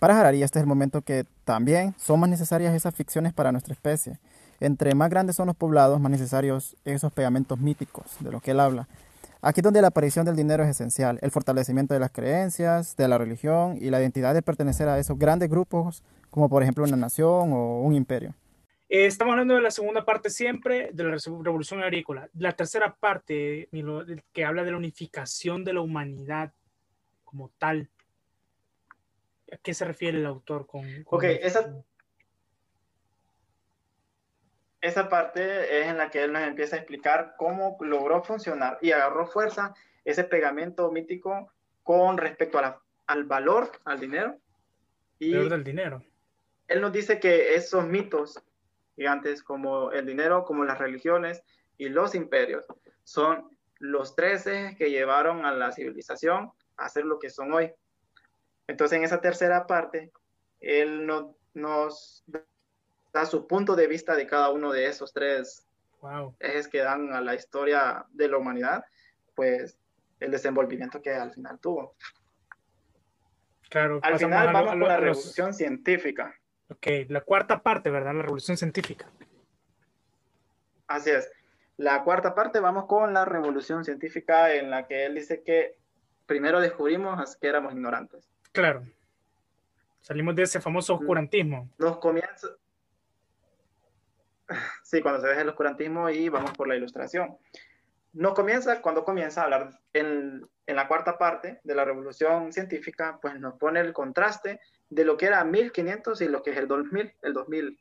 Para 0.00 0.18
Harari 0.18 0.42
este 0.42 0.58
es 0.58 0.64
el 0.64 0.68
momento 0.68 1.02
que 1.02 1.24
también 1.44 1.94
son 1.96 2.18
más 2.18 2.28
necesarias 2.28 2.74
esas 2.74 2.92
ficciones 2.92 3.32
para 3.32 3.52
nuestra 3.52 3.72
especie. 3.72 4.18
Entre 4.58 4.96
más 4.96 5.10
grandes 5.10 5.36
son 5.36 5.46
los 5.46 5.54
poblados, 5.54 6.00
más 6.00 6.10
necesarios 6.10 6.76
esos 6.84 7.12
pegamentos 7.12 7.60
míticos 7.60 8.06
de 8.18 8.32
los 8.32 8.42
que 8.42 8.50
él 8.50 8.58
habla. 8.58 8.88
Aquí 9.42 9.60
es 9.60 9.64
donde 9.64 9.80
la 9.80 9.88
aparición 9.88 10.26
del 10.26 10.34
dinero 10.34 10.64
es 10.64 10.70
esencial, 10.70 11.20
el 11.22 11.30
fortalecimiento 11.30 11.94
de 11.94 12.00
las 12.00 12.10
creencias, 12.10 12.96
de 12.96 13.06
la 13.06 13.18
religión 13.18 13.78
y 13.80 13.90
la 13.90 14.00
identidad 14.00 14.34
de 14.34 14.42
pertenecer 14.42 14.88
a 14.88 14.98
esos 14.98 15.18
grandes 15.18 15.48
grupos, 15.48 16.02
como 16.30 16.48
por 16.48 16.62
ejemplo 16.62 16.82
una 16.82 16.96
nación 16.96 17.52
o 17.52 17.82
un 17.82 17.94
imperio. 17.94 18.34
Eh, 18.94 19.06
estamos 19.06 19.32
hablando 19.32 19.54
de 19.54 19.62
la 19.62 19.70
segunda 19.70 20.04
parte 20.04 20.28
siempre 20.28 20.90
de 20.92 21.04
la 21.04 21.16
revolución 21.42 21.82
agrícola. 21.82 22.28
La 22.34 22.52
tercera 22.52 22.94
parte, 22.94 23.70
que 24.34 24.44
habla 24.44 24.64
de 24.64 24.70
la 24.70 24.76
unificación 24.76 25.64
de 25.64 25.72
la 25.72 25.80
humanidad 25.80 26.52
como 27.24 27.50
tal. 27.56 27.88
¿A 29.50 29.56
qué 29.56 29.72
se 29.72 29.86
refiere 29.86 30.18
el 30.18 30.26
autor 30.26 30.66
con...? 30.66 30.84
ok, 31.06 31.24
esa, 31.24 31.74
esa 34.82 35.08
parte 35.08 35.80
es 35.80 35.86
en 35.86 35.96
la 35.96 36.10
que 36.10 36.24
él 36.24 36.32
nos 36.34 36.42
empieza 36.42 36.76
a 36.76 36.80
explicar 36.80 37.36
cómo 37.38 37.78
logró 37.80 38.22
funcionar 38.22 38.76
y 38.82 38.92
agarró 38.92 39.26
fuerza 39.26 39.74
ese 40.04 40.24
pegamento 40.24 40.92
mítico 40.92 41.50
con 41.82 42.18
respecto 42.18 42.60
al 43.06 43.24
valor, 43.24 43.72
al 43.86 44.00
dinero. 44.00 44.38
Y 45.18 45.32
valor 45.32 45.48
del 45.48 45.64
dinero. 45.64 46.04
Él 46.68 46.82
nos 46.82 46.92
dice 46.92 47.18
que 47.18 47.54
esos 47.54 47.86
mitos 47.86 48.42
gigantes 48.96 49.42
como 49.42 49.92
el 49.92 50.06
dinero, 50.06 50.44
como 50.44 50.64
las 50.64 50.78
religiones 50.78 51.42
y 51.78 51.88
los 51.88 52.14
imperios. 52.14 52.66
Son 53.04 53.48
los 53.78 54.14
tres 54.14 54.46
ejes 54.46 54.76
que 54.76 54.90
llevaron 54.90 55.44
a 55.44 55.52
la 55.52 55.72
civilización 55.72 56.52
a 56.76 56.88
ser 56.88 57.04
lo 57.04 57.18
que 57.18 57.30
son 57.30 57.52
hoy. 57.52 57.72
Entonces, 58.66 58.98
en 58.98 59.04
esa 59.04 59.20
tercera 59.20 59.66
parte, 59.66 60.12
él 60.60 61.06
nos 61.06 62.24
da 63.12 63.26
su 63.26 63.46
punto 63.46 63.76
de 63.76 63.86
vista 63.88 64.14
de 64.14 64.26
cada 64.26 64.50
uno 64.50 64.72
de 64.72 64.86
esos 64.86 65.12
tres 65.12 65.66
ejes 66.40 66.68
que 66.68 66.78
dan 66.78 67.12
a 67.12 67.20
la 67.20 67.34
historia 67.34 68.06
de 68.10 68.28
la 68.28 68.38
humanidad, 68.38 68.84
pues 69.34 69.78
el 70.20 70.30
desenvolvimiento 70.30 71.02
que 71.02 71.10
al 71.12 71.32
final 71.32 71.58
tuvo. 71.58 71.96
Claro, 73.68 74.00
al 74.02 74.18
final 74.18 74.52
vamos 74.52 74.70
con 74.70 74.80
la 74.80 74.96
revolución 74.96 75.54
científica. 75.54 76.34
Ok, 76.72 76.86
la 77.08 77.20
cuarta 77.20 77.62
parte, 77.62 77.90
¿verdad? 77.90 78.14
La 78.14 78.22
revolución 78.22 78.56
científica. 78.56 79.06
Así 80.86 81.10
es. 81.10 81.30
La 81.76 82.02
cuarta 82.02 82.34
parte 82.34 82.60
vamos 82.60 82.86
con 82.86 83.12
la 83.12 83.24
revolución 83.24 83.84
científica 83.84 84.54
en 84.54 84.70
la 84.70 84.86
que 84.86 85.04
él 85.04 85.14
dice 85.14 85.42
que 85.42 85.76
primero 86.26 86.60
descubrimos 86.60 87.36
que 87.36 87.48
éramos 87.48 87.74
ignorantes. 87.74 88.26
Claro. 88.52 88.84
Salimos 90.00 90.34
de 90.34 90.42
ese 90.44 90.60
famoso 90.60 90.94
oscurantismo. 90.94 91.68
Nos 91.78 91.98
comienza... 91.98 92.48
Sí, 94.82 95.00
cuando 95.00 95.22
se 95.22 95.28
deja 95.28 95.40
el 95.40 95.48
oscurantismo 95.48 96.10
y 96.10 96.28
vamos 96.28 96.52
por 96.52 96.68
la 96.68 96.76
ilustración. 96.76 97.38
Nos 98.12 98.34
comienza, 98.34 98.82
cuando 98.82 99.04
comienza 99.04 99.40
a 99.40 99.44
hablar 99.44 99.80
en, 99.92 100.46
en 100.66 100.76
la 100.76 100.86
cuarta 100.88 101.18
parte 101.18 101.60
de 101.64 101.74
la 101.74 101.84
revolución 101.84 102.52
científica, 102.52 103.18
pues 103.20 103.38
nos 103.40 103.54
pone 103.54 103.80
el 103.80 103.92
contraste 103.92 104.60
de 104.90 105.04
lo 105.04 105.16
que 105.16 105.26
era 105.26 105.44
1500 105.44 106.20
y 106.20 106.28
lo 106.28 106.42
que 106.42 106.50
es 106.50 106.56
el 106.58 106.68
2000. 106.68 107.14
El 107.22 107.32
2000. 107.32 107.78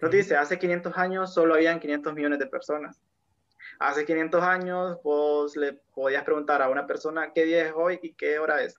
Nos 0.00 0.10
dice, 0.10 0.36
hace 0.36 0.58
500 0.58 0.96
años 0.96 1.34
solo 1.34 1.54
habían 1.54 1.80
500 1.80 2.14
millones 2.14 2.38
de 2.38 2.46
personas. 2.46 3.00
Hace 3.78 4.04
500 4.04 4.42
años 4.42 4.98
vos 5.02 5.56
le 5.56 5.74
podías 5.94 6.22
preguntar 6.22 6.62
a 6.62 6.68
una 6.68 6.86
persona 6.86 7.32
qué 7.32 7.44
día 7.44 7.66
es 7.66 7.72
hoy 7.74 7.98
y 8.02 8.12
qué 8.14 8.38
hora 8.38 8.62
es. 8.62 8.78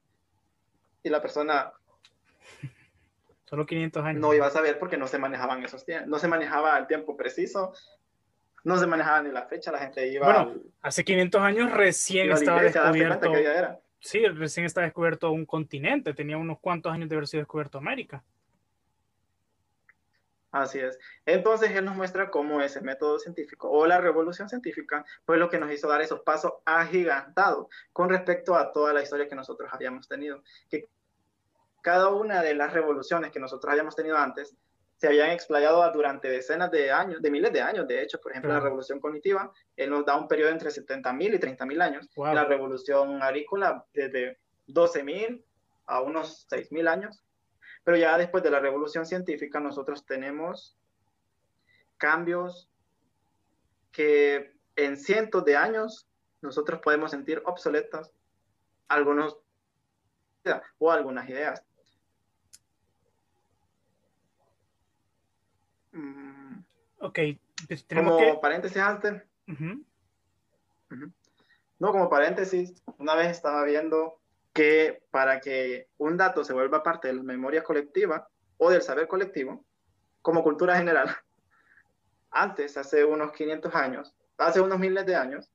Y 1.03 1.09
la 1.09 1.21
persona... 1.21 1.73
Solo 3.45 3.65
500 3.65 4.03
años. 4.03 4.21
No 4.21 4.33
iba 4.33 4.47
a 4.47 4.51
saber 4.51 4.79
porque 4.79 4.97
no 4.97 5.07
se 5.07 5.19
manejaban 5.19 5.63
esos 5.63 5.85
tiempos. 5.85 6.09
No 6.09 6.17
se 6.17 6.27
manejaba 6.27 6.77
el 6.77 6.87
tiempo 6.87 7.15
preciso. 7.15 7.73
No 8.65 8.77
se 8.77 8.85
manejaba 8.85 9.21
ni 9.21 9.31
la 9.31 9.45
fecha. 9.45 9.71
La 9.71 9.79
gente 9.79 10.05
iba... 10.07 10.25
Bueno, 10.25 10.61
hace 10.81 11.05
500 11.05 11.41
años 11.41 11.71
recién 11.71 12.31
estaba 12.31 12.61
descubierto... 12.61 13.33
Era 13.33 13.79
Sí, 14.05 14.23
recién 14.27 14.67
está 14.67 14.81
descubierto 14.81 15.31
un 15.31 15.47
continente, 15.47 16.13
tenía 16.13 16.37
unos 16.37 16.59
cuantos 16.59 16.93
años 16.93 17.09
de 17.09 17.15
haber 17.15 17.27
sido 17.27 17.41
descubierto 17.41 17.79
América. 17.79 18.23
Así 20.51 20.77
es. 20.77 20.99
Entonces 21.25 21.71
él 21.71 21.83
nos 21.83 21.95
muestra 21.95 22.29
cómo 22.29 22.61
ese 22.61 22.81
método 22.81 23.17
científico 23.17 23.67
o 23.67 23.87
la 23.87 23.99
revolución 23.99 24.47
científica 24.47 25.03
fue 25.25 25.37
lo 25.37 25.49
que 25.49 25.57
nos 25.57 25.71
hizo 25.71 25.87
dar 25.87 26.01
esos 26.01 26.19
pasos 26.19 26.53
agigantados 26.65 27.65
con 27.91 28.07
respecto 28.07 28.55
a 28.55 28.71
toda 28.71 28.93
la 28.93 29.01
historia 29.01 29.27
que 29.27 29.35
nosotros 29.35 29.71
habíamos 29.73 30.07
tenido. 30.07 30.43
Que 30.69 30.87
cada 31.81 32.09
una 32.09 32.43
de 32.43 32.53
las 32.53 32.73
revoluciones 32.73 33.31
que 33.31 33.39
nosotros 33.39 33.71
habíamos 33.71 33.95
tenido 33.95 34.17
antes 34.17 34.55
se 34.97 35.07
habían 35.07 35.31
explayado 35.31 35.89
durante 35.91 36.29
decenas 36.29 36.71
de 36.71 36.91
años, 36.91 37.21
de 37.21 37.29
miles 37.29 37.51
de 37.51 37.61
años, 37.61 37.87
de 37.87 38.01
hecho, 38.01 38.19
por 38.21 38.31
ejemplo, 38.31 38.53
la 38.53 38.61
revolución 38.61 38.99
cognitiva, 38.99 39.51
él 39.75 39.89
nos 39.89 40.05
da 40.05 40.15
un 40.15 40.27
periodo 40.27 40.51
entre 40.51 40.69
70.000 40.69 41.35
y 41.35 41.39
30.000 41.39 41.81
años, 41.81 42.09
la 42.15 42.45
revolución 42.45 43.21
agrícola 43.21 43.85
desde 43.93 44.37
12.000 44.67 45.43
a 45.87 46.01
unos 46.01 46.47
6.000 46.49 46.87
años, 46.87 47.23
pero 47.83 47.97
ya 47.97 48.17
después 48.17 48.43
de 48.43 48.51
la 48.51 48.59
revolución 48.59 49.05
científica 49.05 49.59
nosotros 49.59 50.05
tenemos 50.05 50.77
cambios 51.97 52.69
que 53.91 54.55
en 54.75 54.97
cientos 54.97 55.43
de 55.45 55.55
años 55.55 56.07
nosotros 56.41 56.79
podemos 56.81 57.11
sentir 57.11 57.41
obsoletas 57.45 58.11
algunos 58.87 59.37
o 60.77 60.91
algunas 60.91 61.27
ideas. 61.29 61.63
Ok, 67.05 67.19
pues 67.67 67.85
Como 67.93 68.41
paréntesis 68.41 68.77
antes, 68.77 69.21
No, 71.77 71.91
como 71.91 72.09
paréntesis, 72.09 72.81
una 72.97 73.13
vez 73.13 73.29
estaba 73.29 73.63
viendo 73.63 74.19
que 74.53 75.03
para 75.11 75.39
que 75.39 75.87
un 75.97 76.17
dato 76.17 76.43
se 76.43 76.53
vuelva 76.53 76.81
parte 76.81 77.09
de 77.09 77.13
la 77.13 77.23
memoria 77.23 77.63
colectiva 77.63 78.27
o 78.57 78.71
del 78.71 78.81
saber 78.81 79.07
colectivo, 79.07 79.63
como 80.23 80.41
cultura 80.41 80.77
general, 80.77 81.07
antes, 82.31 82.75
hace 82.75 83.05
unos 83.05 83.33
500 83.33 83.75
años, 83.75 84.15
hace 84.39 84.61
unos 84.61 84.79
miles 84.79 85.05
de 85.05 85.15
años, 85.15 85.51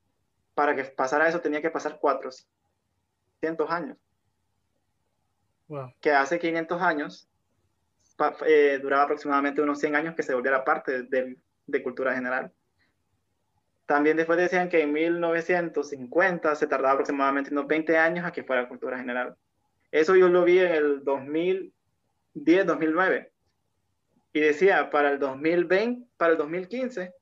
para 0.54 0.76
que 0.76 0.84
pasara 0.84 1.28
eso 1.28 1.40
tenía 1.40 1.62
que 1.62 1.70
pasar 1.70 1.98
400 1.98 3.68
años. 3.70 3.96
Que 6.00 6.12
hace 6.12 6.38
500 6.38 6.80
años 6.80 7.28
eh, 8.46 8.78
duraba 8.82 9.04
aproximadamente 9.04 9.62
unos 9.62 9.78
100 9.80 9.96
años 9.96 10.14
que 10.14 10.22
se 10.22 10.34
volviera 10.34 10.64
parte 10.64 11.02
de, 11.04 11.36
de 11.66 11.82
cultura 11.82 12.14
general. 12.14 12.52
También 13.86 14.16
después 14.16 14.38
decían 14.38 14.68
que 14.68 14.82
en 14.82 14.92
1950 14.92 16.54
se 16.54 16.66
tardaba 16.66 16.92
aproximadamente 16.92 17.50
unos 17.50 17.66
20 17.66 17.98
años 17.98 18.24
a 18.24 18.32
que 18.32 18.44
fuera 18.44 18.68
cultura 18.68 18.98
general. 18.98 19.36
Eso 19.90 20.14
yo 20.14 20.28
lo 20.28 20.44
vi 20.44 20.60
en 20.60 20.72
el 20.72 21.04
2010, 21.04 22.66
2009. 22.66 23.32
Y 24.32 24.40
decía, 24.40 24.90
para 24.90 25.10
el 25.10 25.18
2020, 25.18 26.06
para 26.16 26.32
el 26.32 26.38
2015, 26.38 27.12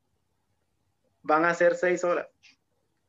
van 1.22 1.44
a 1.46 1.54
ser 1.54 1.74
seis 1.74 2.04
horas. 2.04 2.28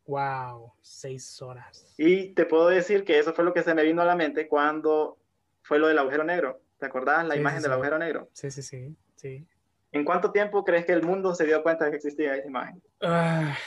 Wow, 0.05 0.73
seis 0.81 1.41
horas. 1.41 1.93
Y 1.97 2.33
te 2.33 2.45
puedo 2.45 2.69
decir 2.69 3.03
que 3.03 3.19
eso 3.19 3.33
fue 3.33 3.43
lo 3.43 3.53
que 3.53 3.63
se 3.63 3.73
me 3.73 3.83
vino 3.83 4.01
a 4.01 4.05
la 4.05 4.15
mente 4.15 4.47
cuando 4.47 5.17
fue 5.61 5.79
lo 5.79 5.87
del 5.87 5.99
agujero 5.99 6.23
negro. 6.23 6.61
¿Te 6.79 6.85
acordás 6.85 7.25
la 7.27 7.35
imagen 7.35 7.61
del 7.61 7.73
agujero 7.73 7.99
negro? 7.99 8.29
Sí, 8.31 8.49
sí, 8.49 8.61
sí, 8.61 8.95
sí. 9.15 9.45
¿En 9.91 10.05
cuánto 10.05 10.31
tiempo 10.31 10.63
crees 10.63 10.85
que 10.85 10.93
el 10.93 11.03
mundo 11.03 11.35
se 11.35 11.45
dio 11.45 11.61
cuenta 11.61 11.85
de 11.85 11.91
que 11.91 11.97
existía 11.97 12.35
esa 12.35 12.47
imagen? 12.47 12.81
Ah, 13.01 13.57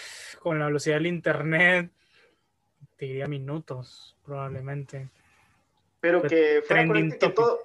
con 0.41 0.59
la 0.59 0.67
velocidad 0.67 0.97
del 0.97 1.07
internet, 1.07 1.91
te 2.97 3.07
diría 3.07 3.27
minutos, 3.27 4.17
probablemente. 4.25 5.11
Pero 6.01 6.23
que 6.23 6.63
fuera 6.67 6.85
que 6.85 7.29
todo, 7.29 7.61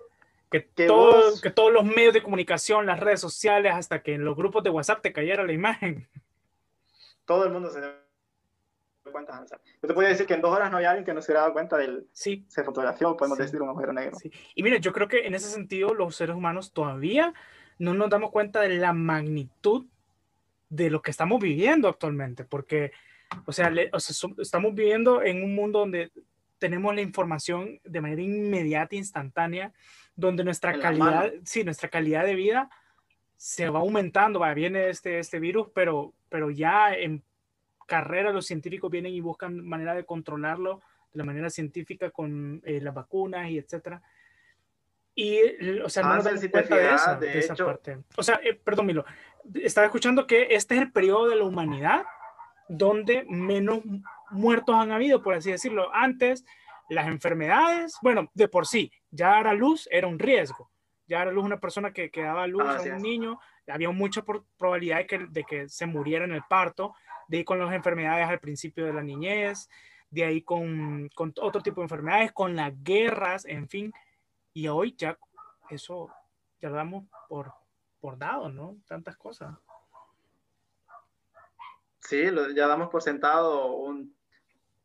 que, 0.52 0.60
todos, 0.60 1.42
que 1.42 1.50
todos 1.50 1.72
los 1.72 1.86
medios 1.86 2.14
de 2.14 2.22
comunicación, 2.22 2.86
las 2.86 3.00
redes 3.00 3.22
sociales, 3.22 3.74
hasta 3.74 4.02
que 4.02 4.16
en 4.16 4.26
los 4.26 4.36
grupos 4.36 4.64
de 4.64 4.70
WhatsApp 4.70 5.02
te 5.02 5.14
cayera 5.14 5.44
la 5.46 5.54
imagen. 5.54 6.08
Todo 7.26 7.46
el 7.46 7.52
mundo 7.52 7.70
se 7.70 7.80
dio 7.80 8.07
cuenta. 9.12 9.44
Yo 9.50 9.88
te 9.88 9.94
podría 9.94 10.10
decir 10.10 10.26
que 10.26 10.34
en 10.34 10.42
dos 10.42 10.56
horas 10.56 10.72
no 10.72 10.78
había 10.78 10.90
alguien 10.92 11.06
que 11.06 11.14
no 11.14 11.22
se 11.22 11.32
hubiera 11.32 11.42
dado 11.42 11.54
cuenta 11.54 11.78
del. 11.78 12.08
Sí. 12.12 12.46
Se 12.48 12.64
fotografió, 12.64 13.16
podemos 13.16 13.38
decir, 13.38 13.62
un 13.62 13.70
agujero 13.70 13.94
negro. 13.94 14.18
Sí. 14.18 14.32
Y 14.56 14.64
mira, 14.64 14.78
yo 14.78 14.94
creo 14.94 15.08
que 15.08 15.26
en 15.26 15.36
ese 15.36 15.50
sentido 15.50 15.94
los 15.94 16.16
seres 16.16 16.36
humanos 16.36 16.74
todavía 16.74 17.34
no 17.80 17.94
nos 17.94 18.10
damos 18.10 18.32
cuenta 18.32 18.62
de 18.62 18.70
la 18.78 18.94
magnitud 18.94 19.86
de 20.70 20.90
lo 20.90 21.02
que 21.02 21.12
estamos 21.12 21.42
viviendo 21.42 21.88
actualmente, 21.88 22.44
porque, 22.44 22.92
o 23.46 23.52
sea, 23.52 23.72
estamos 24.38 24.74
viviendo 24.74 25.22
en 25.22 25.44
un 25.44 25.56
mundo 25.56 25.80
donde 25.80 26.12
tenemos 26.58 26.94
la 26.96 27.02
información 27.02 27.80
de 27.84 28.02
manera 28.02 28.22
inmediata, 28.22 28.96
instantánea, 28.96 29.74
donde 30.16 30.44
nuestra 30.44 30.78
calidad, 30.80 31.32
sí, 31.44 31.64
nuestra 31.64 31.90
calidad 31.90 32.26
de 32.26 32.36
vida 32.36 32.70
se 33.38 33.70
va 33.70 33.80
aumentando, 33.80 34.40
va, 34.40 34.54
viene 34.54 34.90
este, 34.90 35.20
este 35.20 35.40
virus, 35.40 35.68
pero, 35.74 36.14
pero 36.28 36.50
ya 36.50 36.94
en 36.94 37.24
carrera 37.88 38.32
los 38.32 38.46
científicos 38.46 38.92
vienen 38.92 39.14
y 39.14 39.22
buscan 39.22 39.66
manera 39.66 39.96
de 39.96 40.06
controlarlo 40.06 40.82
de 41.12 41.18
la 41.18 41.24
manera 41.24 41.50
científica 41.50 42.12
con 42.12 42.62
eh, 42.64 42.80
las 42.82 42.94
vacunas 42.94 43.50
y 43.50 43.58
etcétera. 43.58 44.04
Y, 45.16 45.40
o 45.84 45.90
sea, 45.90 46.04
no 46.04 46.10
ah, 46.12 46.16
nos 46.18 46.26
damos 46.26 46.48
cuenta 46.48 46.76
de, 46.76 46.94
esa, 46.94 47.16
de, 47.16 47.40
esa 47.40 47.56
parte. 47.56 47.98
O 48.16 48.22
sea, 48.22 48.40
eh, 48.44 48.54
perdón, 48.54 48.86
Milo, 48.86 49.04
estaba 49.56 49.88
escuchando 49.88 50.28
que 50.28 50.50
este 50.52 50.76
es 50.76 50.82
el 50.82 50.92
periodo 50.92 51.28
de 51.28 51.38
la 51.38 51.44
humanidad 51.44 52.06
donde 52.70 53.26
menos 53.28 53.80
muertos 54.30 54.76
han 54.76 54.92
habido, 54.92 55.24
por 55.24 55.34
así 55.34 55.50
decirlo. 55.50 55.90
Antes, 55.94 56.46
las 56.90 57.08
enfermedades, 57.08 57.98
bueno, 58.04 58.30
de 58.34 58.48
por 58.48 58.68
sí, 58.68 58.92
ya 59.10 59.30
dar 59.30 59.48
a 59.48 59.54
luz 59.54 59.88
era 59.92 60.08
un 60.08 60.20
riesgo. 60.20 60.70
Ya 61.08 61.20
dar 61.20 61.30
a 61.30 61.32
luz 61.32 61.46
una 61.46 61.60
persona 61.60 61.92
que, 61.92 62.12
que 62.12 62.22
daba 62.22 62.46
luz 62.46 62.64
a 62.64 62.82
un 62.82 63.02
niño, 63.02 63.40
había 63.68 63.90
mucha 63.90 64.24
probabilidad 64.58 64.98
de 64.98 65.08
que, 65.08 65.18
de 65.20 65.44
que 65.44 65.70
se 65.70 65.86
muriera 65.86 66.26
en 66.26 66.34
el 66.34 66.44
parto. 66.50 66.94
De 67.28 67.38
ahí 67.38 67.44
con 67.44 67.60
las 67.60 67.74
enfermedades 67.74 68.28
al 68.28 68.40
principio 68.40 68.86
de 68.86 68.94
la 68.94 69.04
niñez, 69.04 69.70
de 70.10 70.24
ahí 70.24 70.42
con, 70.42 71.10
con 71.16 71.34
otro 71.42 71.62
tipo 71.62 71.82
de 71.82 71.86
enfermedades, 71.86 72.32
con 72.32 72.56
las 72.56 72.74
guerras, 72.84 73.46
en 73.46 73.68
fin 73.68 73.94
y 74.58 74.68
hoy 74.70 74.96
ya 74.98 75.20
eso 75.70 76.12
ya 76.60 76.70
lo 76.70 76.78
damos 76.78 77.06
por, 77.30 77.54
por 78.00 78.18
dado, 78.18 78.50
¿no? 78.50 78.76
Tantas 78.88 79.16
cosas. 79.16 79.56
Sí, 82.00 82.24
ya 82.56 82.66
damos 82.66 82.90
por 82.90 83.04
sentado 83.04 83.74
un 83.74 84.18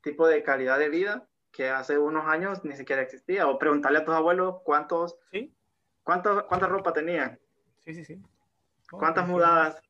tipo 0.02 0.26
de 0.26 0.42
calidad 0.42 0.78
de 0.78 0.90
vida 0.90 1.26
que 1.52 1.70
hace 1.70 1.96
unos 1.96 2.26
años 2.26 2.62
ni 2.64 2.76
siquiera 2.76 3.00
existía. 3.00 3.48
O 3.48 3.58
preguntarle 3.58 4.00
a 4.00 4.04
tus 4.04 4.14
abuelos 4.14 4.56
cuántos, 4.62 5.16
¿Sí? 5.30 5.54
cuánto, 6.02 6.46
cuánta 6.48 6.66
ropa 6.66 6.92
tenían. 6.92 7.40
Sí, 7.78 7.94
sí, 7.94 8.04
sí. 8.04 8.22
¿Cuántas 8.90 9.26
mudadas? 9.26 9.80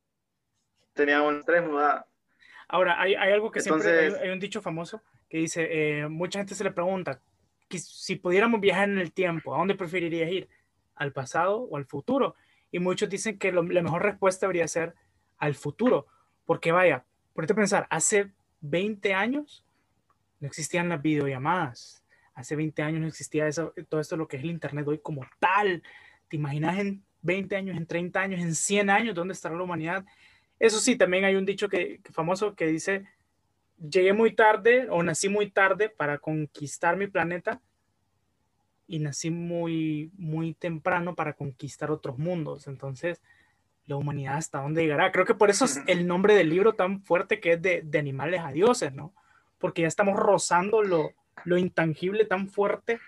Tenían 0.92 1.42
tres 1.44 1.66
mudadas. 1.66 2.04
Ahora, 2.72 2.98
hay, 2.98 3.14
hay 3.14 3.30
algo 3.34 3.50
que 3.50 3.60
siempre 3.60 4.16
hay, 4.18 4.30
un 4.30 4.40
dicho 4.40 4.62
famoso 4.62 5.02
que 5.28 5.36
dice, 5.36 5.68
eh, 6.00 6.08
mucha 6.08 6.38
gente 6.38 6.54
se 6.54 6.64
le 6.64 6.70
pregunta, 6.70 7.20
si 7.68 8.16
pudiéramos 8.16 8.62
viajar 8.62 8.88
en 8.88 8.96
el 8.96 9.12
tiempo, 9.12 9.54
¿a 9.54 9.58
dónde 9.58 9.74
preferirías 9.74 10.30
ir? 10.32 10.48
¿Al 10.94 11.12
pasado 11.12 11.58
o 11.60 11.76
al 11.76 11.84
futuro? 11.84 12.34
Y 12.70 12.78
muchos 12.78 13.10
dicen 13.10 13.38
que 13.38 13.52
la 13.52 13.60
mejor 13.60 14.02
respuesta 14.02 14.46
debería 14.46 14.66
ser 14.68 14.94
al 15.36 15.54
futuro, 15.54 16.06
porque 16.46 16.72
vaya, 16.72 17.04
por 17.34 17.44
a 17.44 17.54
pensar, 17.54 17.86
hace 17.90 18.30
20 18.62 19.12
años 19.12 19.66
no 20.40 20.48
existían 20.48 20.88
las 20.88 21.02
videollamadas, 21.02 22.02
hace 22.32 22.56
20 22.56 22.82
años 22.82 23.02
no 23.02 23.06
existía 23.06 23.46
eso, 23.46 23.74
todo 23.90 24.00
esto 24.00 24.16
lo 24.16 24.26
que 24.26 24.38
es 24.38 24.44
el 24.44 24.50
Internet 24.50 24.88
hoy 24.88 24.98
como 24.98 25.26
tal. 25.38 25.82
¿Te 26.28 26.36
imaginas 26.36 26.78
en 26.78 27.04
20 27.20 27.54
años, 27.54 27.76
en 27.76 27.86
30 27.86 28.18
años, 28.18 28.40
en 28.40 28.54
100 28.54 28.88
años 28.88 29.14
dónde 29.14 29.34
estará 29.34 29.54
la 29.54 29.62
humanidad? 29.62 30.06
Eso 30.62 30.78
sí, 30.78 30.94
también 30.94 31.24
hay 31.24 31.34
un 31.34 31.44
dicho 31.44 31.68
que 31.68 31.98
famoso 32.12 32.54
que 32.54 32.68
dice, 32.68 33.04
llegué 33.78 34.12
muy 34.12 34.32
tarde 34.32 34.86
o 34.90 35.02
nací 35.02 35.28
muy 35.28 35.50
tarde 35.50 35.88
para 35.88 36.18
conquistar 36.18 36.96
mi 36.96 37.08
planeta 37.08 37.60
y 38.86 39.00
nací 39.00 39.32
muy, 39.32 40.12
muy 40.16 40.54
temprano 40.54 41.16
para 41.16 41.32
conquistar 41.32 41.90
otros 41.90 42.16
mundos. 42.16 42.68
Entonces, 42.68 43.20
la 43.86 43.96
humanidad 43.96 44.36
hasta 44.36 44.60
dónde 44.60 44.82
llegará. 44.82 45.10
Creo 45.10 45.24
que 45.24 45.34
por 45.34 45.50
eso 45.50 45.64
es 45.64 45.80
el 45.88 46.06
nombre 46.06 46.36
del 46.36 46.50
libro 46.50 46.74
tan 46.74 47.02
fuerte 47.02 47.40
que 47.40 47.54
es 47.54 47.60
de, 47.62 47.98
animales 47.98 48.42
a 48.44 48.52
dioses, 48.52 48.94
¿no? 48.94 49.12
Porque 49.58 49.82
ya 49.82 49.88
estamos 49.88 50.16
rozando 50.16 50.84
lo, 50.84 51.10
lo 51.44 51.58
intangible 51.58 52.24
tan 52.24 52.48
fuerte. 52.48 53.00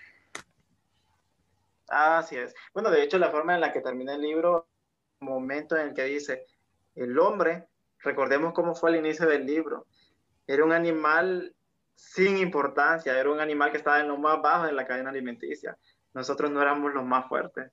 Así 1.87 2.35
es. 2.35 2.53
Bueno, 2.73 2.91
de 2.91 3.01
hecho, 3.01 3.17
la 3.17 3.31
forma 3.31 3.55
en 3.55 3.61
la 3.61 3.71
que 3.71 3.79
termina 3.79 4.15
el 4.15 4.21
libro, 4.23 4.67
momento 5.21 5.77
en 5.77 5.87
el 5.87 5.93
que 5.93 6.03
dice, 6.03 6.45
el 6.95 7.17
hombre, 7.19 7.67
recordemos 7.99 8.53
cómo 8.53 8.73
fue 8.75 8.91
el 8.91 8.97
inicio 8.97 9.27
del 9.27 9.45
libro, 9.45 9.85
era 10.47 10.63
un 10.63 10.71
animal 10.71 11.53
sin 11.95 12.37
importancia, 12.37 13.17
era 13.17 13.31
un 13.31 13.39
animal 13.39 13.71
que 13.71 13.77
estaba 13.77 13.99
en 13.99 14.07
lo 14.07 14.17
más 14.17 14.41
bajo 14.41 14.65
de 14.65 14.73
la 14.73 14.85
cadena 14.85 15.09
alimenticia. 15.09 15.77
Nosotros 16.13 16.51
no 16.51 16.61
éramos 16.61 16.93
los 16.93 17.05
más 17.05 17.27
fuertes, 17.27 17.71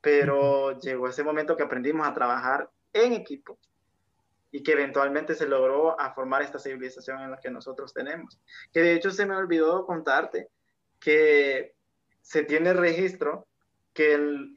pero 0.00 0.78
llegó 0.78 1.08
ese 1.08 1.24
momento 1.24 1.56
que 1.56 1.62
aprendimos 1.62 2.06
a 2.06 2.14
trabajar 2.14 2.70
en 2.92 3.12
equipo 3.12 3.58
y 4.52 4.62
que 4.62 4.72
eventualmente 4.72 5.34
se 5.34 5.46
logró 5.46 5.98
a 6.00 6.14
formar 6.14 6.42
esta 6.42 6.58
civilización 6.58 7.20
en 7.20 7.30
la 7.30 7.40
que 7.40 7.50
nosotros 7.50 7.92
tenemos. 7.92 8.38
Que 8.72 8.80
de 8.80 8.94
hecho 8.94 9.10
se 9.10 9.26
me 9.26 9.36
olvidó 9.36 9.84
contarte 9.84 10.48
que 11.00 11.74
se 12.20 12.44
tiene 12.44 12.72
registro 12.72 13.46
que 13.92 14.14
en 14.14 14.56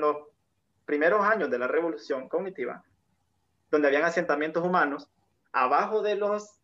los 0.00 0.16
primeros 0.90 1.24
años 1.24 1.48
de 1.48 1.56
la 1.56 1.68
revolución 1.68 2.28
cognitiva, 2.28 2.82
donde 3.70 3.86
habían 3.86 4.02
asentamientos 4.02 4.64
humanos, 4.64 5.08
abajo 5.52 6.02
de 6.02 6.16
los, 6.16 6.58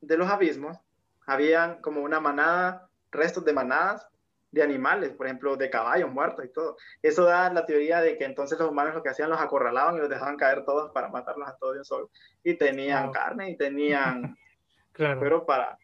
de 0.00 0.16
los 0.16 0.30
abismos 0.30 0.78
habían 1.26 1.80
como 1.80 2.00
una 2.02 2.20
manada, 2.20 2.88
restos 3.10 3.44
de 3.44 3.52
manadas 3.52 4.06
de 4.52 4.62
animales, 4.62 5.10
por 5.14 5.26
ejemplo, 5.26 5.56
de 5.56 5.68
caballos 5.68 6.12
muertos 6.12 6.44
y 6.44 6.52
todo. 6.52 6.76
Eso 7.02 7.24
da 7.24 7.52
la 7.52 7.66
teoría 7.66 8.00
de 8.00 8.16
que 8.16 8.24
entonces 8.24 8.56
los 8.56 8.70
humanos 8.70 8.94
lo 8.94 9.02
que 9.02 9.08
hacían 9.08 9.30
los 9.30 9.40
acorralaban 9.40 9.96
y 9.96 9.98
los 9.98 10.08
dejaban 10.08 10.36
caer 10.36 10.64
todos 10.64 10.92
para 10.92 11.08
matarlos 11.08 11.48
a 11.48 11.56
todos 11.56 11.72
de 11.72 11.78
un 11.80 11.84
solo. 11.84 12.10
Y 12.44 12.54
tenían 12.54 13.10
carne 13.10 13.50
y 13.50 13.56
tenían 13.56 14.36
claro. 14.92 15.18
pero 15.18 15.44
para, 15.44 15.76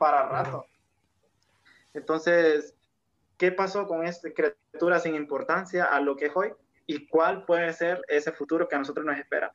para 0.00 0.26
rato. 0.28 0.64
Entonces, 1.94 2.74
¿qué 3.36 3.52
pasó 3.52 3.86
con 3.86 4.04
esta 4.04 4.30
criatura 4.32 4.98
sin 4.98 5.14
importancia 5.14 5.84
a 5.84 6.00
lo 6.00 6.16
que 6.16 6.26
es 6.26 6.32
hoy? 6.34 6.52
¿Y 6.90 7.06
cuál 7.06 7.44
puede 7.44 7.72
ser 7.72 8.02
ese 8.08 8.32
futuro 8.32 8.66
que 8.66 8.74
a 8.74 8.78
nosotros 8.80 9.06
nos 9.06 9.16
espera? 9.16 9.54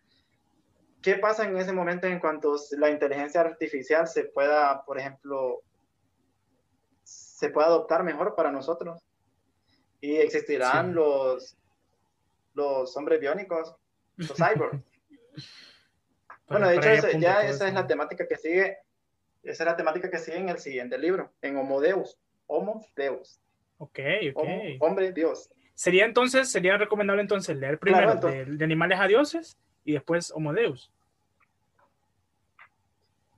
¿Qué 1.01 1.15
pasa 1.15 1.43
en 1.43 1.57
ese 1.57 1.73
momento 1.73 2.07
en 2.07 2.21
cuanto 2.21 2.55
la 2.77 2.89
inteligencia 2.89 3.41
artificial 3.41 4.07
se 4.07 4.23
pueda, 4.23 4.85
por 4.85 4.97
ejemplo, 4.97 5.61
se 7.03 7.49
pueda 7.49 7.67
adoptar 7.67 8.05
mejor 8.05 8.35
para 8.35 8.53
nosotros? 8.53 9.05
Y 9.99 10.15
existirán 10.15 10.95
los, 10.95 11.57
los 12.53 12.95
hombres 12.95 13.19
biónicos, 13.19 13.75
los 14.15 14.33
cyborgs. 14.37 14.81
bueno, 16.47 16.69
de 16.69 16.75
hecho, 16.77 17.09
ya 17.19 17.41
esa 17.45 17.67
es 17.67 17.73
la 17.73 17.85
temática 17.85 18.25
que 18.29 18.37
sigue, 18.37 18.77
esa 19.43 19.63
es 19.63 19.69
la 19.71 19.75
temática 19.75 20.09
que 20.09 20.19
sigue 20.19 20.37
en 20.37 20.47
el 20.47 20.59
siguiente 20.59 20.97
libro, 20.97 21.33
en 21.41 21.57
Homo 21.57 21.81
Deus, 21.81 22.17
Homo 22.47 22.87
Deus. 22.95 23.41
Ok, 23.79 23.99
ok. 24.33 24.47
hombre 24.79 25.11
Dios. 25.11 25.49
Sería 25.75 26.05
entonces, 26.05 26.49
sería 26.49 26.77
recomendable 26.77 27.21
entonces 27.21 27.57
leer 27.57 27.77
primero 27.77 28.15
de, 28.15 28.63
animales 28.63 28.97
a 28.99 29.07
dioses 29.07 29.57
y 29.83 29.91
después 29.91 30.31
Homo 30.31 30.53
Deus. 30.53 30.89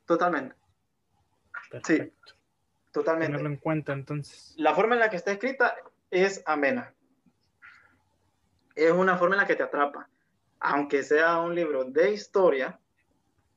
Totalmente. 0.06 0.56
Sí, 1.84 2.14
totalmente. 2.92 3.32
Tenerlo 3.32 3.50
en 3.50 3.58
cuenta 3.58 3.92
entonces. 3.92 4.54
La 4.56 4.76
forma 4.76 4.94
en 4.94 5.02
la 5.02 5.10
que 5.10 5.18
está 5.18 5.32
escrita 5.32 5.76
es 6.12 6.44
amena. 6.46 6.94
Es 8.76 8.92
una 8.92 9.18
forma 9.18 9.36
en 9.36 9.42
la 9.42 9.48
que 9.48 9.56
te 9.56 9.64
atrapa. 9.64 10.08
Aunque 10.60 11.02
sea 11.02 11.40
un 11.40 11.56
libro 11.56 11.86
de 11.86 12.12
historia, 12.12 12.80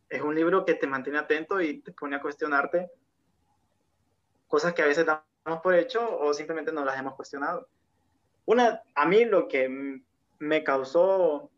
es 0.09 0.23
un 0.23 0.35
libro 0.35 0.65
que 0.65 0.75
te 0.75 0.87
mantiene 0.87 1.19
atento 1.19 1.61
y 1.61 1.81
te 1.83 1.93
pone 1.93 2.17
a 2.17 2.21
cuestionarte 2.23 2.91
cosas 4.49 4.73
que 4.73 4.83
a 4.83 4.87
veces 4.87 5.05
damos 5.07 5.61
por 5.63 5.75
hecho 5.75 6.19
o 6.19 6.33
simplemente 6.33 6.73
no 6.73 6.85
las 6.85 6.99
hemos 6.99 7.15
cuestionado. 7.15 7.69
Una, 8.47 8.83
a 8.95 9.07
mí 9.07 9.25
lo 9.25 9.49
que 9.49 10.01
me 10.39 10.65
causó 10.65 11.51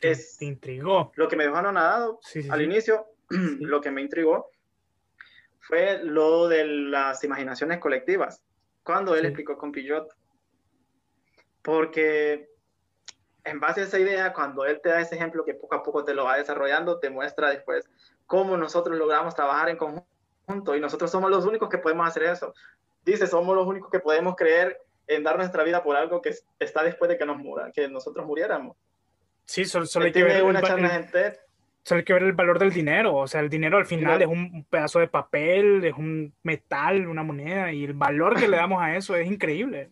es... 0.00 0.36
Te 0.38 0.44
intrigó. 0.44 1.12
Lo 1.16 1.28
que 1.28 1.36
me 1.36 1.44
dejó 1.44 1.56
anonadado 1.56 2.20
al 2.50 2.62
inicio, 2.62 3.06
lo 3.28 3.80
que 3.80 3.90
me 3.90 4.02
intrigó 4.02 4.50
fue 5.60 6.00
lo 6.02 6.48
de 6.48 6.64
las 6.64 7.22
imaginaciones 7.24 7.78
colectivas, 7.78 8.42
cuando 8.82 9.14
él 9.14 9.26
explicó 9.26 9.56
con 9.56 9.72
Pillot. 9.72 10.12
Porque 11.62 12.50
en 13.44 13.60
base 13.60 13.80
a 13.80 13.84
esa 13.84 13.98
idea, 13.98 14.32
cuando 14.32 14.64
él 14.64 14.80
te 14.82 14.88
da 14.88 15.00
ese 15.00 15.14
ejemplo 15.14 15.44
que 15.44 15.54
poco 15.54 15.76
a 15.76 15.82
poco 15.82 16.04
te 16.04 16.14
lo 16.14 16.24
va 16.24 16.36
desarrollando, 16.36 16.98
te 16.98 17.10
muestra 17.10 17.50
después 17.50 17.88
cómo 18.26 18.56
nosotros 18.56 18.98
logramos 18.98 19.34
trabajar 19.34 19.68
en 19.68 19.76
conjunto 19.76 20.76
y 20.76 20.80
nosotros 20.80 21.10
somos 21.10 21.30
los 21.30 21.44
únicos 21.44 21.68
que 21.68 21.78
podemos 21.78 22.06
hacer 22.08 22.24
eso. 22.24 22.54
Dice, 23.04 23.26
somos 23.26 23.56
los 23.56 23.66
únicos 23.66 23.90
que 23.90 24.00
podemos 24.00 24.36
creer 24.36 24.80
en 25.06 25.22
dar 25.22 25.36
nuestra 25.36 25.64
vida 25.64 25.82
por 25.82 25.96
algo 25.96 26.22
que 26.22 26.34
está 26.58 26.82
después 26.82 27.08
de 27.08 27.18
que 27.18 27.26
nos 27.26 27.38
mura, 27.38 27.72
que 27.72 27.88
nosotros 27.88 28.26
muriéramos. 28.26 28.76
Sí, 29.44 29.64
solo, 29.64 29.86
hay 30.04 30.12
que 30.12 30.22
ver 30.22 30.44
una 30.44 30.60
el, 30.60 31.36
Solo 31.82 31.98
hay 31.98 32.04
que 32.04 32.12
ver 32.12 32.22
el 32.22 32.32
valor 32.32 32.60
del 32.60 32.72
dinero, 32.72 33.16
o 33.16 33.26
sea, 33.26 33.40
el 33.40 33.48
dinero 33.48 33.76
al 33.76 33.86
final 33.86 34.22
es 34.22 34.28
un 34.28 34.64
pedazo 34.70 35.00
de 35.00 35.08
papel, 35.08 35.84
es 35.84 35.94
un 35.94 36.32
metal, 36.44 37.08
una 37.08 37.24
moneda, 37.24 37.72
y 37.72 37.84
el 37.84 37.92
valor 37.92 38.38
que 38.38 38.46
le 38.46 38.56
damos 38.56 38.80
a 38.80 38.96
eso 38.96 39.16
es 39.16 39.26
increíble. 39.26 39.90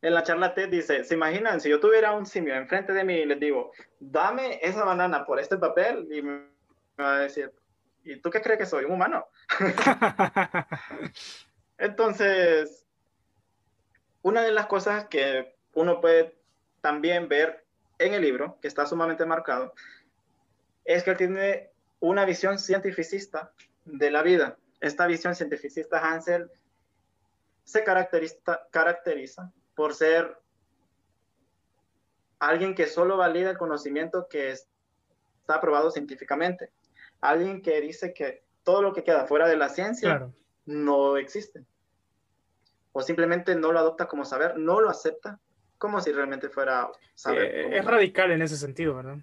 En 0.00 0.14
la 0.14 0.22
charla 0.22 0.54
TED 0.54 0.70
dice, 0.70 1.04
¿se 1.04 1.14
imaginan 1.14 1.60
si 1.60 1.68
yo 1.68 1.80
tuviera 1.80 2.12
un 2.12 2.26
simio 2.26 2.54
enfrente 2.54 2.92
de 2.92 3.04
mí 3.04 3.14
y 3.14 3.24
les 3.26 3.40
digo, 3.40 3.72
dame 4.00 4.58
esa 4.62 4.84
banana 4.84 5.24
por 5.24 5.38
este 5.38 5.56
papel? 5.58 6.08
Y 6.10 6.22
me 6.22 6.40
va 6.98 7.16
a 7.16 7.20
decir, 7.20 7.50
¿y 8.04 8.20
tú 8.20 8.30
qué 8.30 8.40
crees 8.40 8.58
que 8.58 8.66
soy? 8.66 8.84
¿Un 8.84 8.92
humano? 8.92 9.26
Entonces, 11.78 12.86
una 14.22 14.42
de 14.42 14.52
las 14.52 14.66
cosas 14.66 15.06
que 15.08 15.56
uno 15.74 16.00
puede 16.00 16.38
también 16.80 17.28
ver 17.28 17.64
en 17.98 18.14
el 18.14 18.22
libro, 18.22 18.58
que 18.60 18.68
está 18.68 18.86
sumamente 18.86 19.24
marcado, 19.24 19.74
es 20.84 21.02
que 21.02 21.10
él 21.10 21.16
tiene 21.16 21.70
una 22.00 22.24
visión 22.24 22.58
cientificista 22.58 23.52
de 23.84 24.10
la 24.10 24.22
vida. 24.22 24.58
Esta 24.80 25.06
visión 25.06 25.34
cientificista 25.34 25.98
Hansel 25.98 26.50
se 27.64 27.82
caracteriza, 27.82 28.66
caracteriza 28.70 29.52
por 29.74 29.94
ser 29.94 30.38
alguien 32.38 32.74
que 32.74 32.86
solo 32.86 33.16
valida 33.16 33.50
el 33.50 33.58
conocimiento 33.58 34.28
que 34.28 34.50
está 34.50 35.54
aprobado 35.54 35.90
científicamente. 35.90 36.70
Alguien 37.24 37.62
que 37.62 37.80
dice 37.80 38.12
que 38.12 38.44
todo 38.62 38.82
lo 38.82 38.92
que 38.92 39.02
queda 39.02 39.26
fuera 39.26 39.48
de 39.48 39.56
la 39.56 39.68
ciencia 39.68 40.30
no 40.66 41.16
existe 41.16 41.64
o 42.94 43.02
simplemente 43.02 43.56
no 43.56 43.72
lo 43.72 43.80
adopta 43.80 44.06
como 44.06 44.24
saber, 44.24 44.56
no 44.56 44.80
lo 44.80 44.88
acepta 44.88 45.40
como 45.78 46.00
si 46.00 46.12
realmente 46.12 46.48
fuera 46.48 46.90
saber. 47.14 47.44
Eh, 47.44 47.78
es 47.78 47.84
radical 47.84 48.30
en 48.30 48.40
ese 48.40 48.56
sentido, 48.56 48.94
¿verdad? 48.94 49.18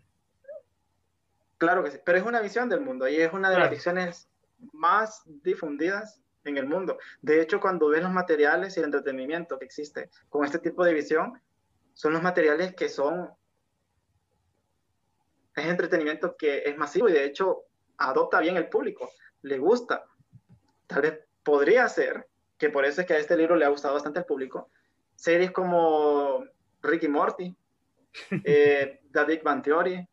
Claro 1.57 1.81
que 1.83 1.91
sí, 1.91 1.99
pero 2.03 2.17
es 2.17 2.25
una 2.25 2.41
visión 2.41 2.67
del 2.67 2.81
mundo 2.81 3.07
y 3.07 3.15
es 3.15 3.31
una 3.31 3.49
de 3.49 3.57
las 3.57 3.69
visiones 3.69 4.29
más 4.73 5.23
difundidas 5.25 6.21
en 6.43 6.57
el 6.57 6.67
mundo. 6.67 6.97
De 7.21 7.41
hecho, 7.41 7.61
cuando 7.61 7.87
ves 7.87 8.03
los 8.03 8.11
materiales 8.11 8.75
y 8.75 8.81
el 8.81 8.87
entretenimiento 8.87 9.57
que 9.57 9.65
existe 9.65 10.09
con 10.27 10.43
este 10.43 10.59
tipo 10.59 10.83
de 10.83 10.93
visión, 10.93 11.41
son 11.93 12.11
los 12.11 12.21
materiales 12.21 12.75
que 12.75 12.89
son... 12.89 13.29
Es 15.55 15.65
entretenimiento 15.65 16.35
que 16.35 16.63
es 16.65 16.77
masivo 16.77 17.07
y 17.07 17.13
de 17.13 17.23
hecho 17.23 17.63
adopta 18.09 18.39
bien 18.39 18.57
el 18.57 18.69
público, 18.69 19.11
le 19.43 19.57
gusta. 19.57 20.05
Tal 20.87 21.01
vez 21.01 21.19
podría 21.43 21.87
ser 21.87 22.27
que 22.57 22.69
por 22.69 22.85
eso 22.85 23.01
es 23.01 23.07
que 23.07 23.13
a 23.13 23.17
este 23.17 23.37
libro 23.37 23.55
le 23.55 23.65
ha 23.65 23.69
gustado 23.69 23.93
bastante 23.93 24.19
al 24.19 24.25
público. 24.25 24.69
Series 25.15 25.51
como 25.51 26.43
Ricky 26.81 27.07
Morty, 27.07 27.55
eh, 28.43 29.01
The 29.11 29.25
Big 29.25 29.43
Bang 29.43 29.63
Theory. 29.63 30.07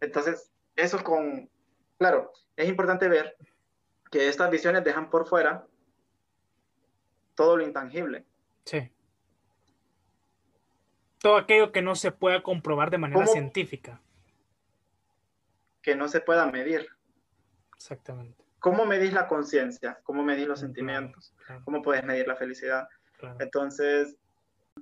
Entonces, 0.00 0.50
eso 0.76 1.02
con... 1.02 1.50
Claro, 1.98 2.32
es 2.56 2.68
importante 2.68 3.08
ver 3.08 3.36
que 4.10 4.28
estas 4.28 4.50
visiones 4.50 4.84
dejan 4.84 5.10
por 5.10 5.26
fuera 5.26 5.66
todo 7.34 7.56
lo 7.56 7.64
intangible. 7.64 8.24
Sí. 8.64 8.90
Todo 11.18 11.36
aquello 11.36 11.72
que 11.72 11.82
no 11.82 11.94
se 11.94 12.12
pueda 12.12 12.42
comprobar 12.42 12.90
de 12.90 12.98
manera 12.98 13.26
científica. 13.26 14.00
Que 15.82 15.94
no 15.94 16.08
se 16.08 16.20
pueda 16.20 16.46
medir. 16.46 16.86
Exactamente. 17.76 18.44
¿Cómo 18.58 18.84
medís 18.84 19.12
la 19.12 19.26
conciencia? 19.26 19.98
¿Cómo 20.02 20.22
medís 20.22 20.46
los 20.46 20.60
sentimientos? 20.60 21.34
¿Cómo 21.64 21.80
puedes 21.80 22.04
medir 22.04 22.28
la 22.28 22.36
felicidad? 22.36 22.86
Entonces, 23.38 24.16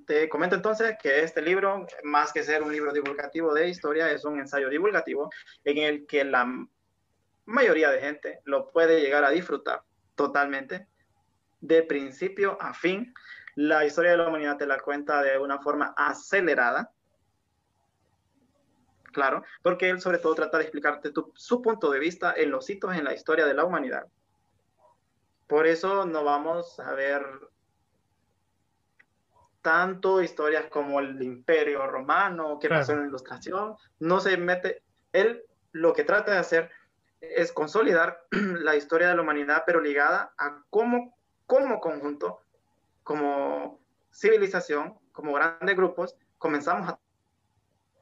te 0.05 0.27
comento 0.29 0.55
entonces 0.55 0.97
que 1.01 1.23
este 1.23 1.41
libro, 1.41 1.85
más 2.03 2.33
que 2.33 2.43
ser 2.43 2.61
un 2.61 2.71
libro 2.71 2.91
divulgativo 2.91 3.53
de 3.53 3.69
historia, 3.69 4.11
es 4.11 4.25
un 4.25 4.39
ensayo 4.39 4.69
divulgativo 4.69 5.29
en 5.63 5.77
el 5.77 6.05
que 6.07 6.23
la 6.23 6.45
mayoría 7.45 7.89
de 7.89 8.01
gente 8.01 8.39
lo 8.45 8.69
puede 8.69 9.01
llegar 9.01 9.23
a 9.23 9.29
disfrutar 9.29 9.81
totalmente, 10.15 10.87
de 11.61 11.83
principio 11.83 12.57
a 12.61 12.73
fin. 12.73 13.13
La 13.55 13.85
historia 13.85 14.11
de 14.11 14.17
la 14.17 14.27
humanidad 14.27 14.57
te 14.57 14.65
la 14.65 14.79
cuenta 14.79 15.21
de 15.21 15.37
una 15.37 15.59
forma 15.59 15.93
acelerada, 15.97 16.91
claro, 19.11 19.43
porque 19.61 19.89
él 19.89 20.01
sobre 20.01 20.19
todo 20.19 20.35
trata 20.35 20.57
de 20.57 20.63
explicarte 20.63 21.11
su 21.33 21.61
punto 21.61 21.91
de 21.91 21.99
vista 21.99 22.33
en 22.35 22.51
los 22.51 22.69
hitos 22.69 22.95
en 22.95 23.03
la 23.03 23.13
historia 23.13 23.45
de 23.45 23.53
la 23.53 23.65
humanidad. 23.65 24.07
Por 25.47 25.65
eso 25.65 26.05
no 26.05 26.23
vamos 26.23 26.79
a 26.79 26.93
ver 26.93 27.25
tanto 29.61 30.21
historias 30.21 30.65
como 30.69 30.99
el 30.99 31.21
imperio 31.21 31.85
romano, 31.87 32.59
que 32.59 32.69
pasó 32.69 32.93
en 32.93 33.01
la 33.01 33.07
ilustración, 33.07 33.75
no 33.99 34.19
se 34.19 34.37
mete, 34.37 34.83
él 35.11 35.43
lo 35.71 35.93
que 35.93 36.03
trata 36.03 36.31
de 36.31 36.37
hacer 36.37 36.71
es 37.21 37.51
consolidar 37.51 38.25
la 38.31 38.75
historia 38.75 39.09
de 39.09 39.15
la 39.15 39.21
humanidad, 39.21 39.63
pero 39.65 39.81
ligada 39.81 40.33
a 40.37 40.63
cómo, 40.69 41.17
como 41.45 41.79
conjunto, 41.79 42.41
como 43.03 43.79
civilización, 44.11 44.97
como 45.11 45.33
grandes 45.33 45.75
grupos, 45.75 46.15
comenzamos 46.37 46.89
a 46.89 46.99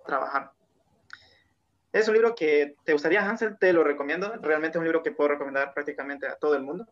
trabajar. 0.05 0.51
Es 1.97 2.07
un 2.07 2.13
libro 2.13 2.35
que 2.35 2.75
te 2.83 2.93
gustaría, 2.93 3.27
Hansel, 3.27 3.57
te 3.57 3.73
lo 3.73 3.83
recomiendo. 3.83 4.31
Realmente 4.39 4.77
es 4.77 4.79
un 4.79 4.83
libro 4.83 5.01
que 5.01 5.11
puedo 5.11 5.29
recomendar 5.29 5.73
prácticamente 5.73 6.27
a 6.27 6.35
todo 6.35 6.55
el 6.55 6.61
mundo. 6.61 6.85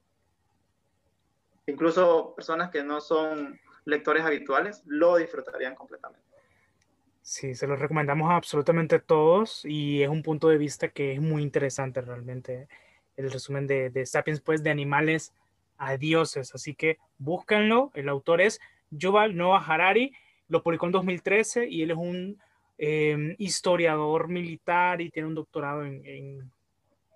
Incluso 1.67 2.33
personas 2.35 2.71
que 2.71 2.83
no 2.83 2.99
son 3.01 3.59
lectores 3.85 4.23
habituales 4.23 4.81
lo 4.87 5.17
disfrutarían 5.17 5.75
completamente. 5.75 6.25
Sí, 7.21 7.53
se 7.53 7.67
lo 7.67 7.75
recomendamos 7.75 8.31
a 8.31 8.35
absolutamente 8.35 8.97
todos 8.97 9.63
y 9.63 10.01
es 10.01 10.09
un 10.09 10.23
punto 10.23 10.49
de 10.49 10.57
vista 10.57 10.89
que 10.89 11.13
es 11.13 11.21
muy 11.21 11.43
interesante 11.43 12.01
realmente. 12.01 12.67
El 13.15 13.31
resumen 13.31 13.67
de, 13.67 13.91
de 13.91 14.07
Sapiens, 14.07 14.41
pues, 14.41 14.63
de 14.63 14.71
animales 14.71 15.33
a 15.77 15.97
dioses. 15.97 16.55
Así 16.55 16.73
que 16.73 16.97
búscanlo. 17.19 17.91
El 17.93 18.09
autor 18.09 18.41
es 18.41 18.59
Yuval 18.89 19.37
Noah 19.37 19.63
Harari. 19.63 20.13
Lo 20.47 20.63
publicó 20.63 20.87
en 20.87 20.93
2013 20.93 21.67
y 21.67 21.83
él 21.83 21.91
es 21.91 21.97
un 21.97 22.39
Em, 22.77 23.35
historiador 23.37 24.27
militar 24.27 24.99
y 24.99 25.09
tiene 25.09 25.29
un 25.29 25.35
doctorado 25.35 25.85
en, 25.85 26.51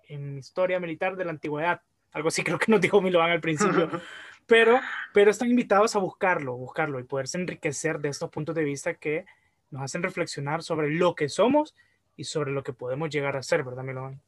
en, 0.08 0.38
historia 0.38 0.80
militar 0.80 1.16
de 1.16 1.24
la 1.26 1.32
antigüedad. 1.32 1.82
Algo 2.12 2.28
así 2.28 2.42
creo 2.44 2.58
que 2.58 2.72
nos 2.72 2.80
dijo 2.80 3.02
Milovan 3.02 3.30
al 3.30 3.40
principio. 3.40 3.90
pero, 4.46 4.80
pero 5.12 5.30
están 5.30 5.50
invitados 5.50 5.94
a 5.96 5.98
buscarlo, 5.98 6.56
buscarlo 6.56 6.98
y 6.98 7.04
poderse 7.04 7.38
enriquecer 7.38 8.00
de 8.00 8.08
estos 8.08 8.30
puntos 8.30 8.54
de 8.54 8.64
vista 8.64 8.94
que 8.94 9.26
nos 9.70 9.82
hacen 9.82 10.02
reflexionar 10.02 10.62
sobre 10.62 10.90
lo 10.90 11.14
que 11.14 11.28
somos 11.28 11.74
y 12.16 12.24
sobre 12.24 12.52
lo 12.52 12.62
que 12.62 12.72
podemos 12.72 13.10
llegar 13.10 13.36
a 13.36 13.42
ser, 13.42 13.62
¿verdad, 13.62 13.84
Milovan? 13.84 14.20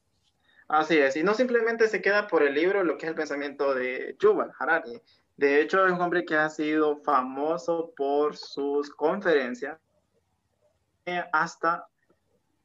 Así 0.69 0.99
es, 0.99 1.17
y 1.17 1.23
no 1.23 1.35
simplemente 1.35 1.89
se 1.89 2.01
queda 2.01 2.29
por 2.29 2.43
el 2.43 2.55
libro 2.55 2.85
lo 2.85 2.97
que 2.97 3.07
es 3.07 3.11
el 3.11 3.17
pensamiento 3.17 3.75
de 3.75 4.17
Yuval 4.21 4.53
Harari. 4.59 5.01
De 5.37 5.61
hecho, 5.61 5.85
es 5.87 5.93
un 5.93 6.01
hombre 6.01 6.25
que 6.25 6.37
ha 6.37 6.49
sido 6.49 6.99
famoso 6.99 7.93
por 7.97 8.37
sus 8.37 8.91
conferencias 8.91 9.79
hasta 11.33 11.87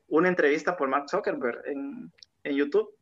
una 0.08 0.30
entrevista 0.30 0.78
por 0.78 0.88
Mark 0.88 1.10
Zuckerberg 1.10 1.62
en, 1.66 2.12
en 2.44 2.56
YouTube, 2.56 2.96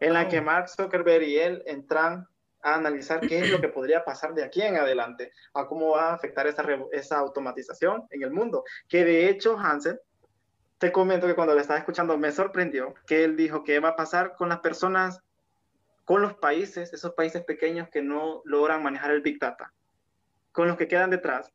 en 0.00 0.14
la 0.14 0.28
que 0.28 0.38
oh. 0.38 0.42
Mark 0.42 0.68
Zuckerberg 0.68 1.22
y 1.22 1.38
él 1.38 1.62
entran 1.66 2.26
a 2.62 2.74
analizar 2.74 3.20
qué 3.20 3.38
es 3.38 3.50
lo 3.50 3.60
que 3.60 3.68
podría 3.68 4.04
pasar 4.04 4.34
de 4.34 4.44
aquí 4.44 4.62
en 4.62 4.76
adelante, 4.76 5.32
a 5.54 5.66
cómo 5.66 5.90
va 5.90 6.10
a 6.10 6.14
afectar 6.14 6.46
esa, 6.46 6.64
esa 6.92 7.18
automatización 7.18 8.06
en 8.10 8.22
el 8.22 8.30
mundo. 8.30 8.64
Que 8.88 9.04
de 9.04 9.28
hecho, 9.28 9.58
Hansen, 9.58 9.98
te 10.78 10.92
comento 10.92 11.26
que 11.26 11.34
cuando 11.34 11.54
le 11.54 11.60
estaba 11.60 11.78
escuchando 11.78 12.16
me 12.16 12.32
sorprendió 12.32 12.94
que 13.06 13.24
él 13.24 13.36
dijo 13.36 13.64
que 13.64 13.80
va 13.80 13.90
a 13.90 13.96
pasar 13.96 14.34
con 14.34 14.48
las 14.48 14.60
personas, 14.60 15.20
con 16.04 16.22
los 16.22 16.34
países, 16.34 16.92
esos 16.92 17.14
países 17.14 17.44
pequeños 17.44 17.88
que 17.88 18.02
no 18.02 18.42
logran 18.44 18.82
manejar 18.82 19.10
el 19.10 19.22
Big 19.22 19.38
Data, 19.38 19.72
con 20.52 20.68
los 20.68 20.76
que 20.76 20.88
quedan 20.88 21.10
detrás. 21.10 21.52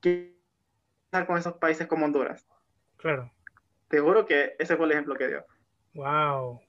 ¿Qué 0.00 0.36
pasar 1.10 1.26
con 1.26 1.38
esos 1.38 1.54
países 1.54 1.86
como 1.86 2.06
Honduras? 2.06 2.46
Claro. 3.00 3.32
Te 3.88 3.98
juro 3.98 4.26
que 4.26 4.54
ese 4.58 4.76
fue 4.76 4.86
el 4.86 4.92
ejemplo 4.92 5.16
que 5.16 5.28
dio. 5.28 5.44
Wow, 5.94 6.60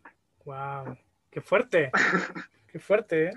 wow, 0.46 0.98
qué 1.30 1.41
fuerte, 1.41 1.91
qué 2.72 2.80
fuerte, 2.80 3.26
¿eh? 3.26 3.34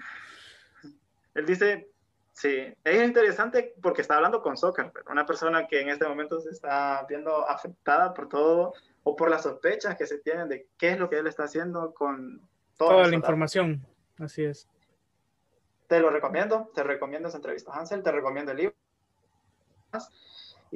Él 1.34 1.44
dice, 1.44 1.90
sí, 2.32 2.72
es 2.84 3.04
interesante 3.04 3.74
porque 3.82 4.00
está 4.00 4.16
hablando 4.16 4.40
con 4.40 4.56
Zuckerberg, 4.56 5.10
una 5.10 5.26
persona 5.26 5.66
que 5.66 5.80
en 5.80 5.88
este 5.88 6.06
momento 6.06 6.40
se 6.40 6.50
está 6.50 7.04
viendo 7.08 7.48
afectada 7.48 8.14
por 8.14 8.28
todo 8.28 8.72
o 9.02 9.16
por 9.16 9.28
las 9.28 9.42
sospechas 9.42 9.96
que 9.96 10.06
se 10.06 10.18
tienen 10.18 10.48
de 10.48 10.68
qué 10.78 10.90
es 10.90 10.98
lo 10.98 11.10
que 11.10 11.18
él 11.18 11.26
está 11.26 11.44
haciendo 11.44 11.92
con 11.92 12.40
toda 12.78 13.08
la 13.08 13.14
información. 13.14 13.84
Así 14.18 14.44
es. 14.44 14.68
Te 15.88 16.00
lo 16.00 16.08
recomiendo, 16.10 16.70
te 16.74 16.82
recomiendo 16.82 17.28
esa 17.28 17.38
entrevista, 17.38 17.72
Hansel, 17.72 18.02
te 18.02 18.12
recomiendo 18.12 18.52
el 18.52 18.58
libro. 18.58 18.76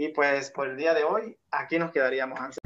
Y 0.00 0.10
pues 0.10 0.52
por 0.52 0.68
el 0.68 0.76
día 0.76 0.94
de 0.94 1.02
hoy, 1.02 1.36
aquí 1.50 1.76
nos 1.76 1.90
quedaríamos, 1.90 2.38
Hansel. 2.38 2.60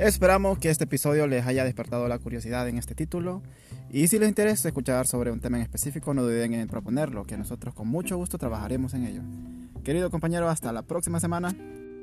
Esperamos 0.00 0.58
que 0.58 0.70
este 0.70 0.84
episodio 0.84 1.28
les 1.28 1.46
haya 1.46 1.62
despertado 1.62 2.08
la 2.08 2.18
curiosidad 2.18 2.68
en 2.68 2.78
este 2.78 2.96
título 2.96 3.44
y 3.88 4.08
si 4.08 4.18
les 4.18 4.28
interesa 4.28 4.66
escuchar 4.66 5.06
sobre 5.06 5.30
un 5.30 5.38
tema 5.38 5.58
en 5.58 5.62
específico 5.62 6.14
no 6.14 6.24
duden 6.24 6.54
en 6.54 6.66
proponerlo, 6.66 7.26
que 7.26 7.36
nosotros 7.36 7.74
con 7.74 7.86
mucho 7.86 8.16
gusto 8.16 8.38
trabajaremos 8.38 8.92
en 8.94 9.06
ello. 9.06 9.22
Querido 9.84 10.10
compañero, 10.10 10.48
hasta 10.48 10.72
la 10.72 10.82
próxima 10.82 11.20
semana. 11.20 11.54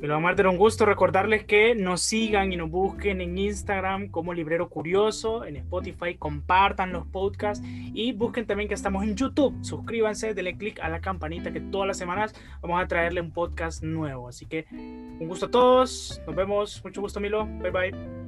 Pero 0.03 0.17
Amarte, 0.17 0.41
era 0.41 0.49
un 0.49 0.57
gusto 0.57 0.85
recordarles 0.85 1.45
que 1.45 1.75
nos 1.75 2.01
sigan 2.01 2.51
y 2.51 2.57
nos 2.57 2.69
busquen 2.69 3.21
en 3.21 3.37
Instagram 3.37 4.09
como 4.09 4.33
Librero 4.33 4.67
Curioso, 4.67 5.45
en 5.45 5.55
Spotify, 5.55 6.15
compartan 6.15 6.91
los 6.91 7.07
podcasts 7.07 7.65
y 7.65 8.11
busquen 8.11 8.45
también 8.45 8.67
que 8.67 8.75
estamos 8.75 9.05
en 9.05 9.15
YouTube. 9.15 9.55
Suscríbanse, 9.61 10.33
denle 10.33 10.57
click 10.57 10.81
a 10.81 10.89
la 10.89 10.99
campanita 10.99 11.53
que 11.53 11.61
todas 11.61 11.87
las 11.87 11.97
semanas 11.97 12.35
vamos 12.61 12.83
a 12.83 12.87
traerle 12.89 13.21
un 13.21 13.31
podcast 13.31 13.81
nuevo. 13.81 14.27
Así 14.27 14.45
que 14.45 14.65
un 14.73 15.25
gusto 15.25 15.45
a 15.45 15.51
todos, 15.51 16.21
nos 16.27 16.35
vemos, 16.35 16.83
mucho 16.83 16.99
gusto 16.99 17.21
Milo, 17.21 17.45
bye 17.61 17.71
bye. 17.71 18.22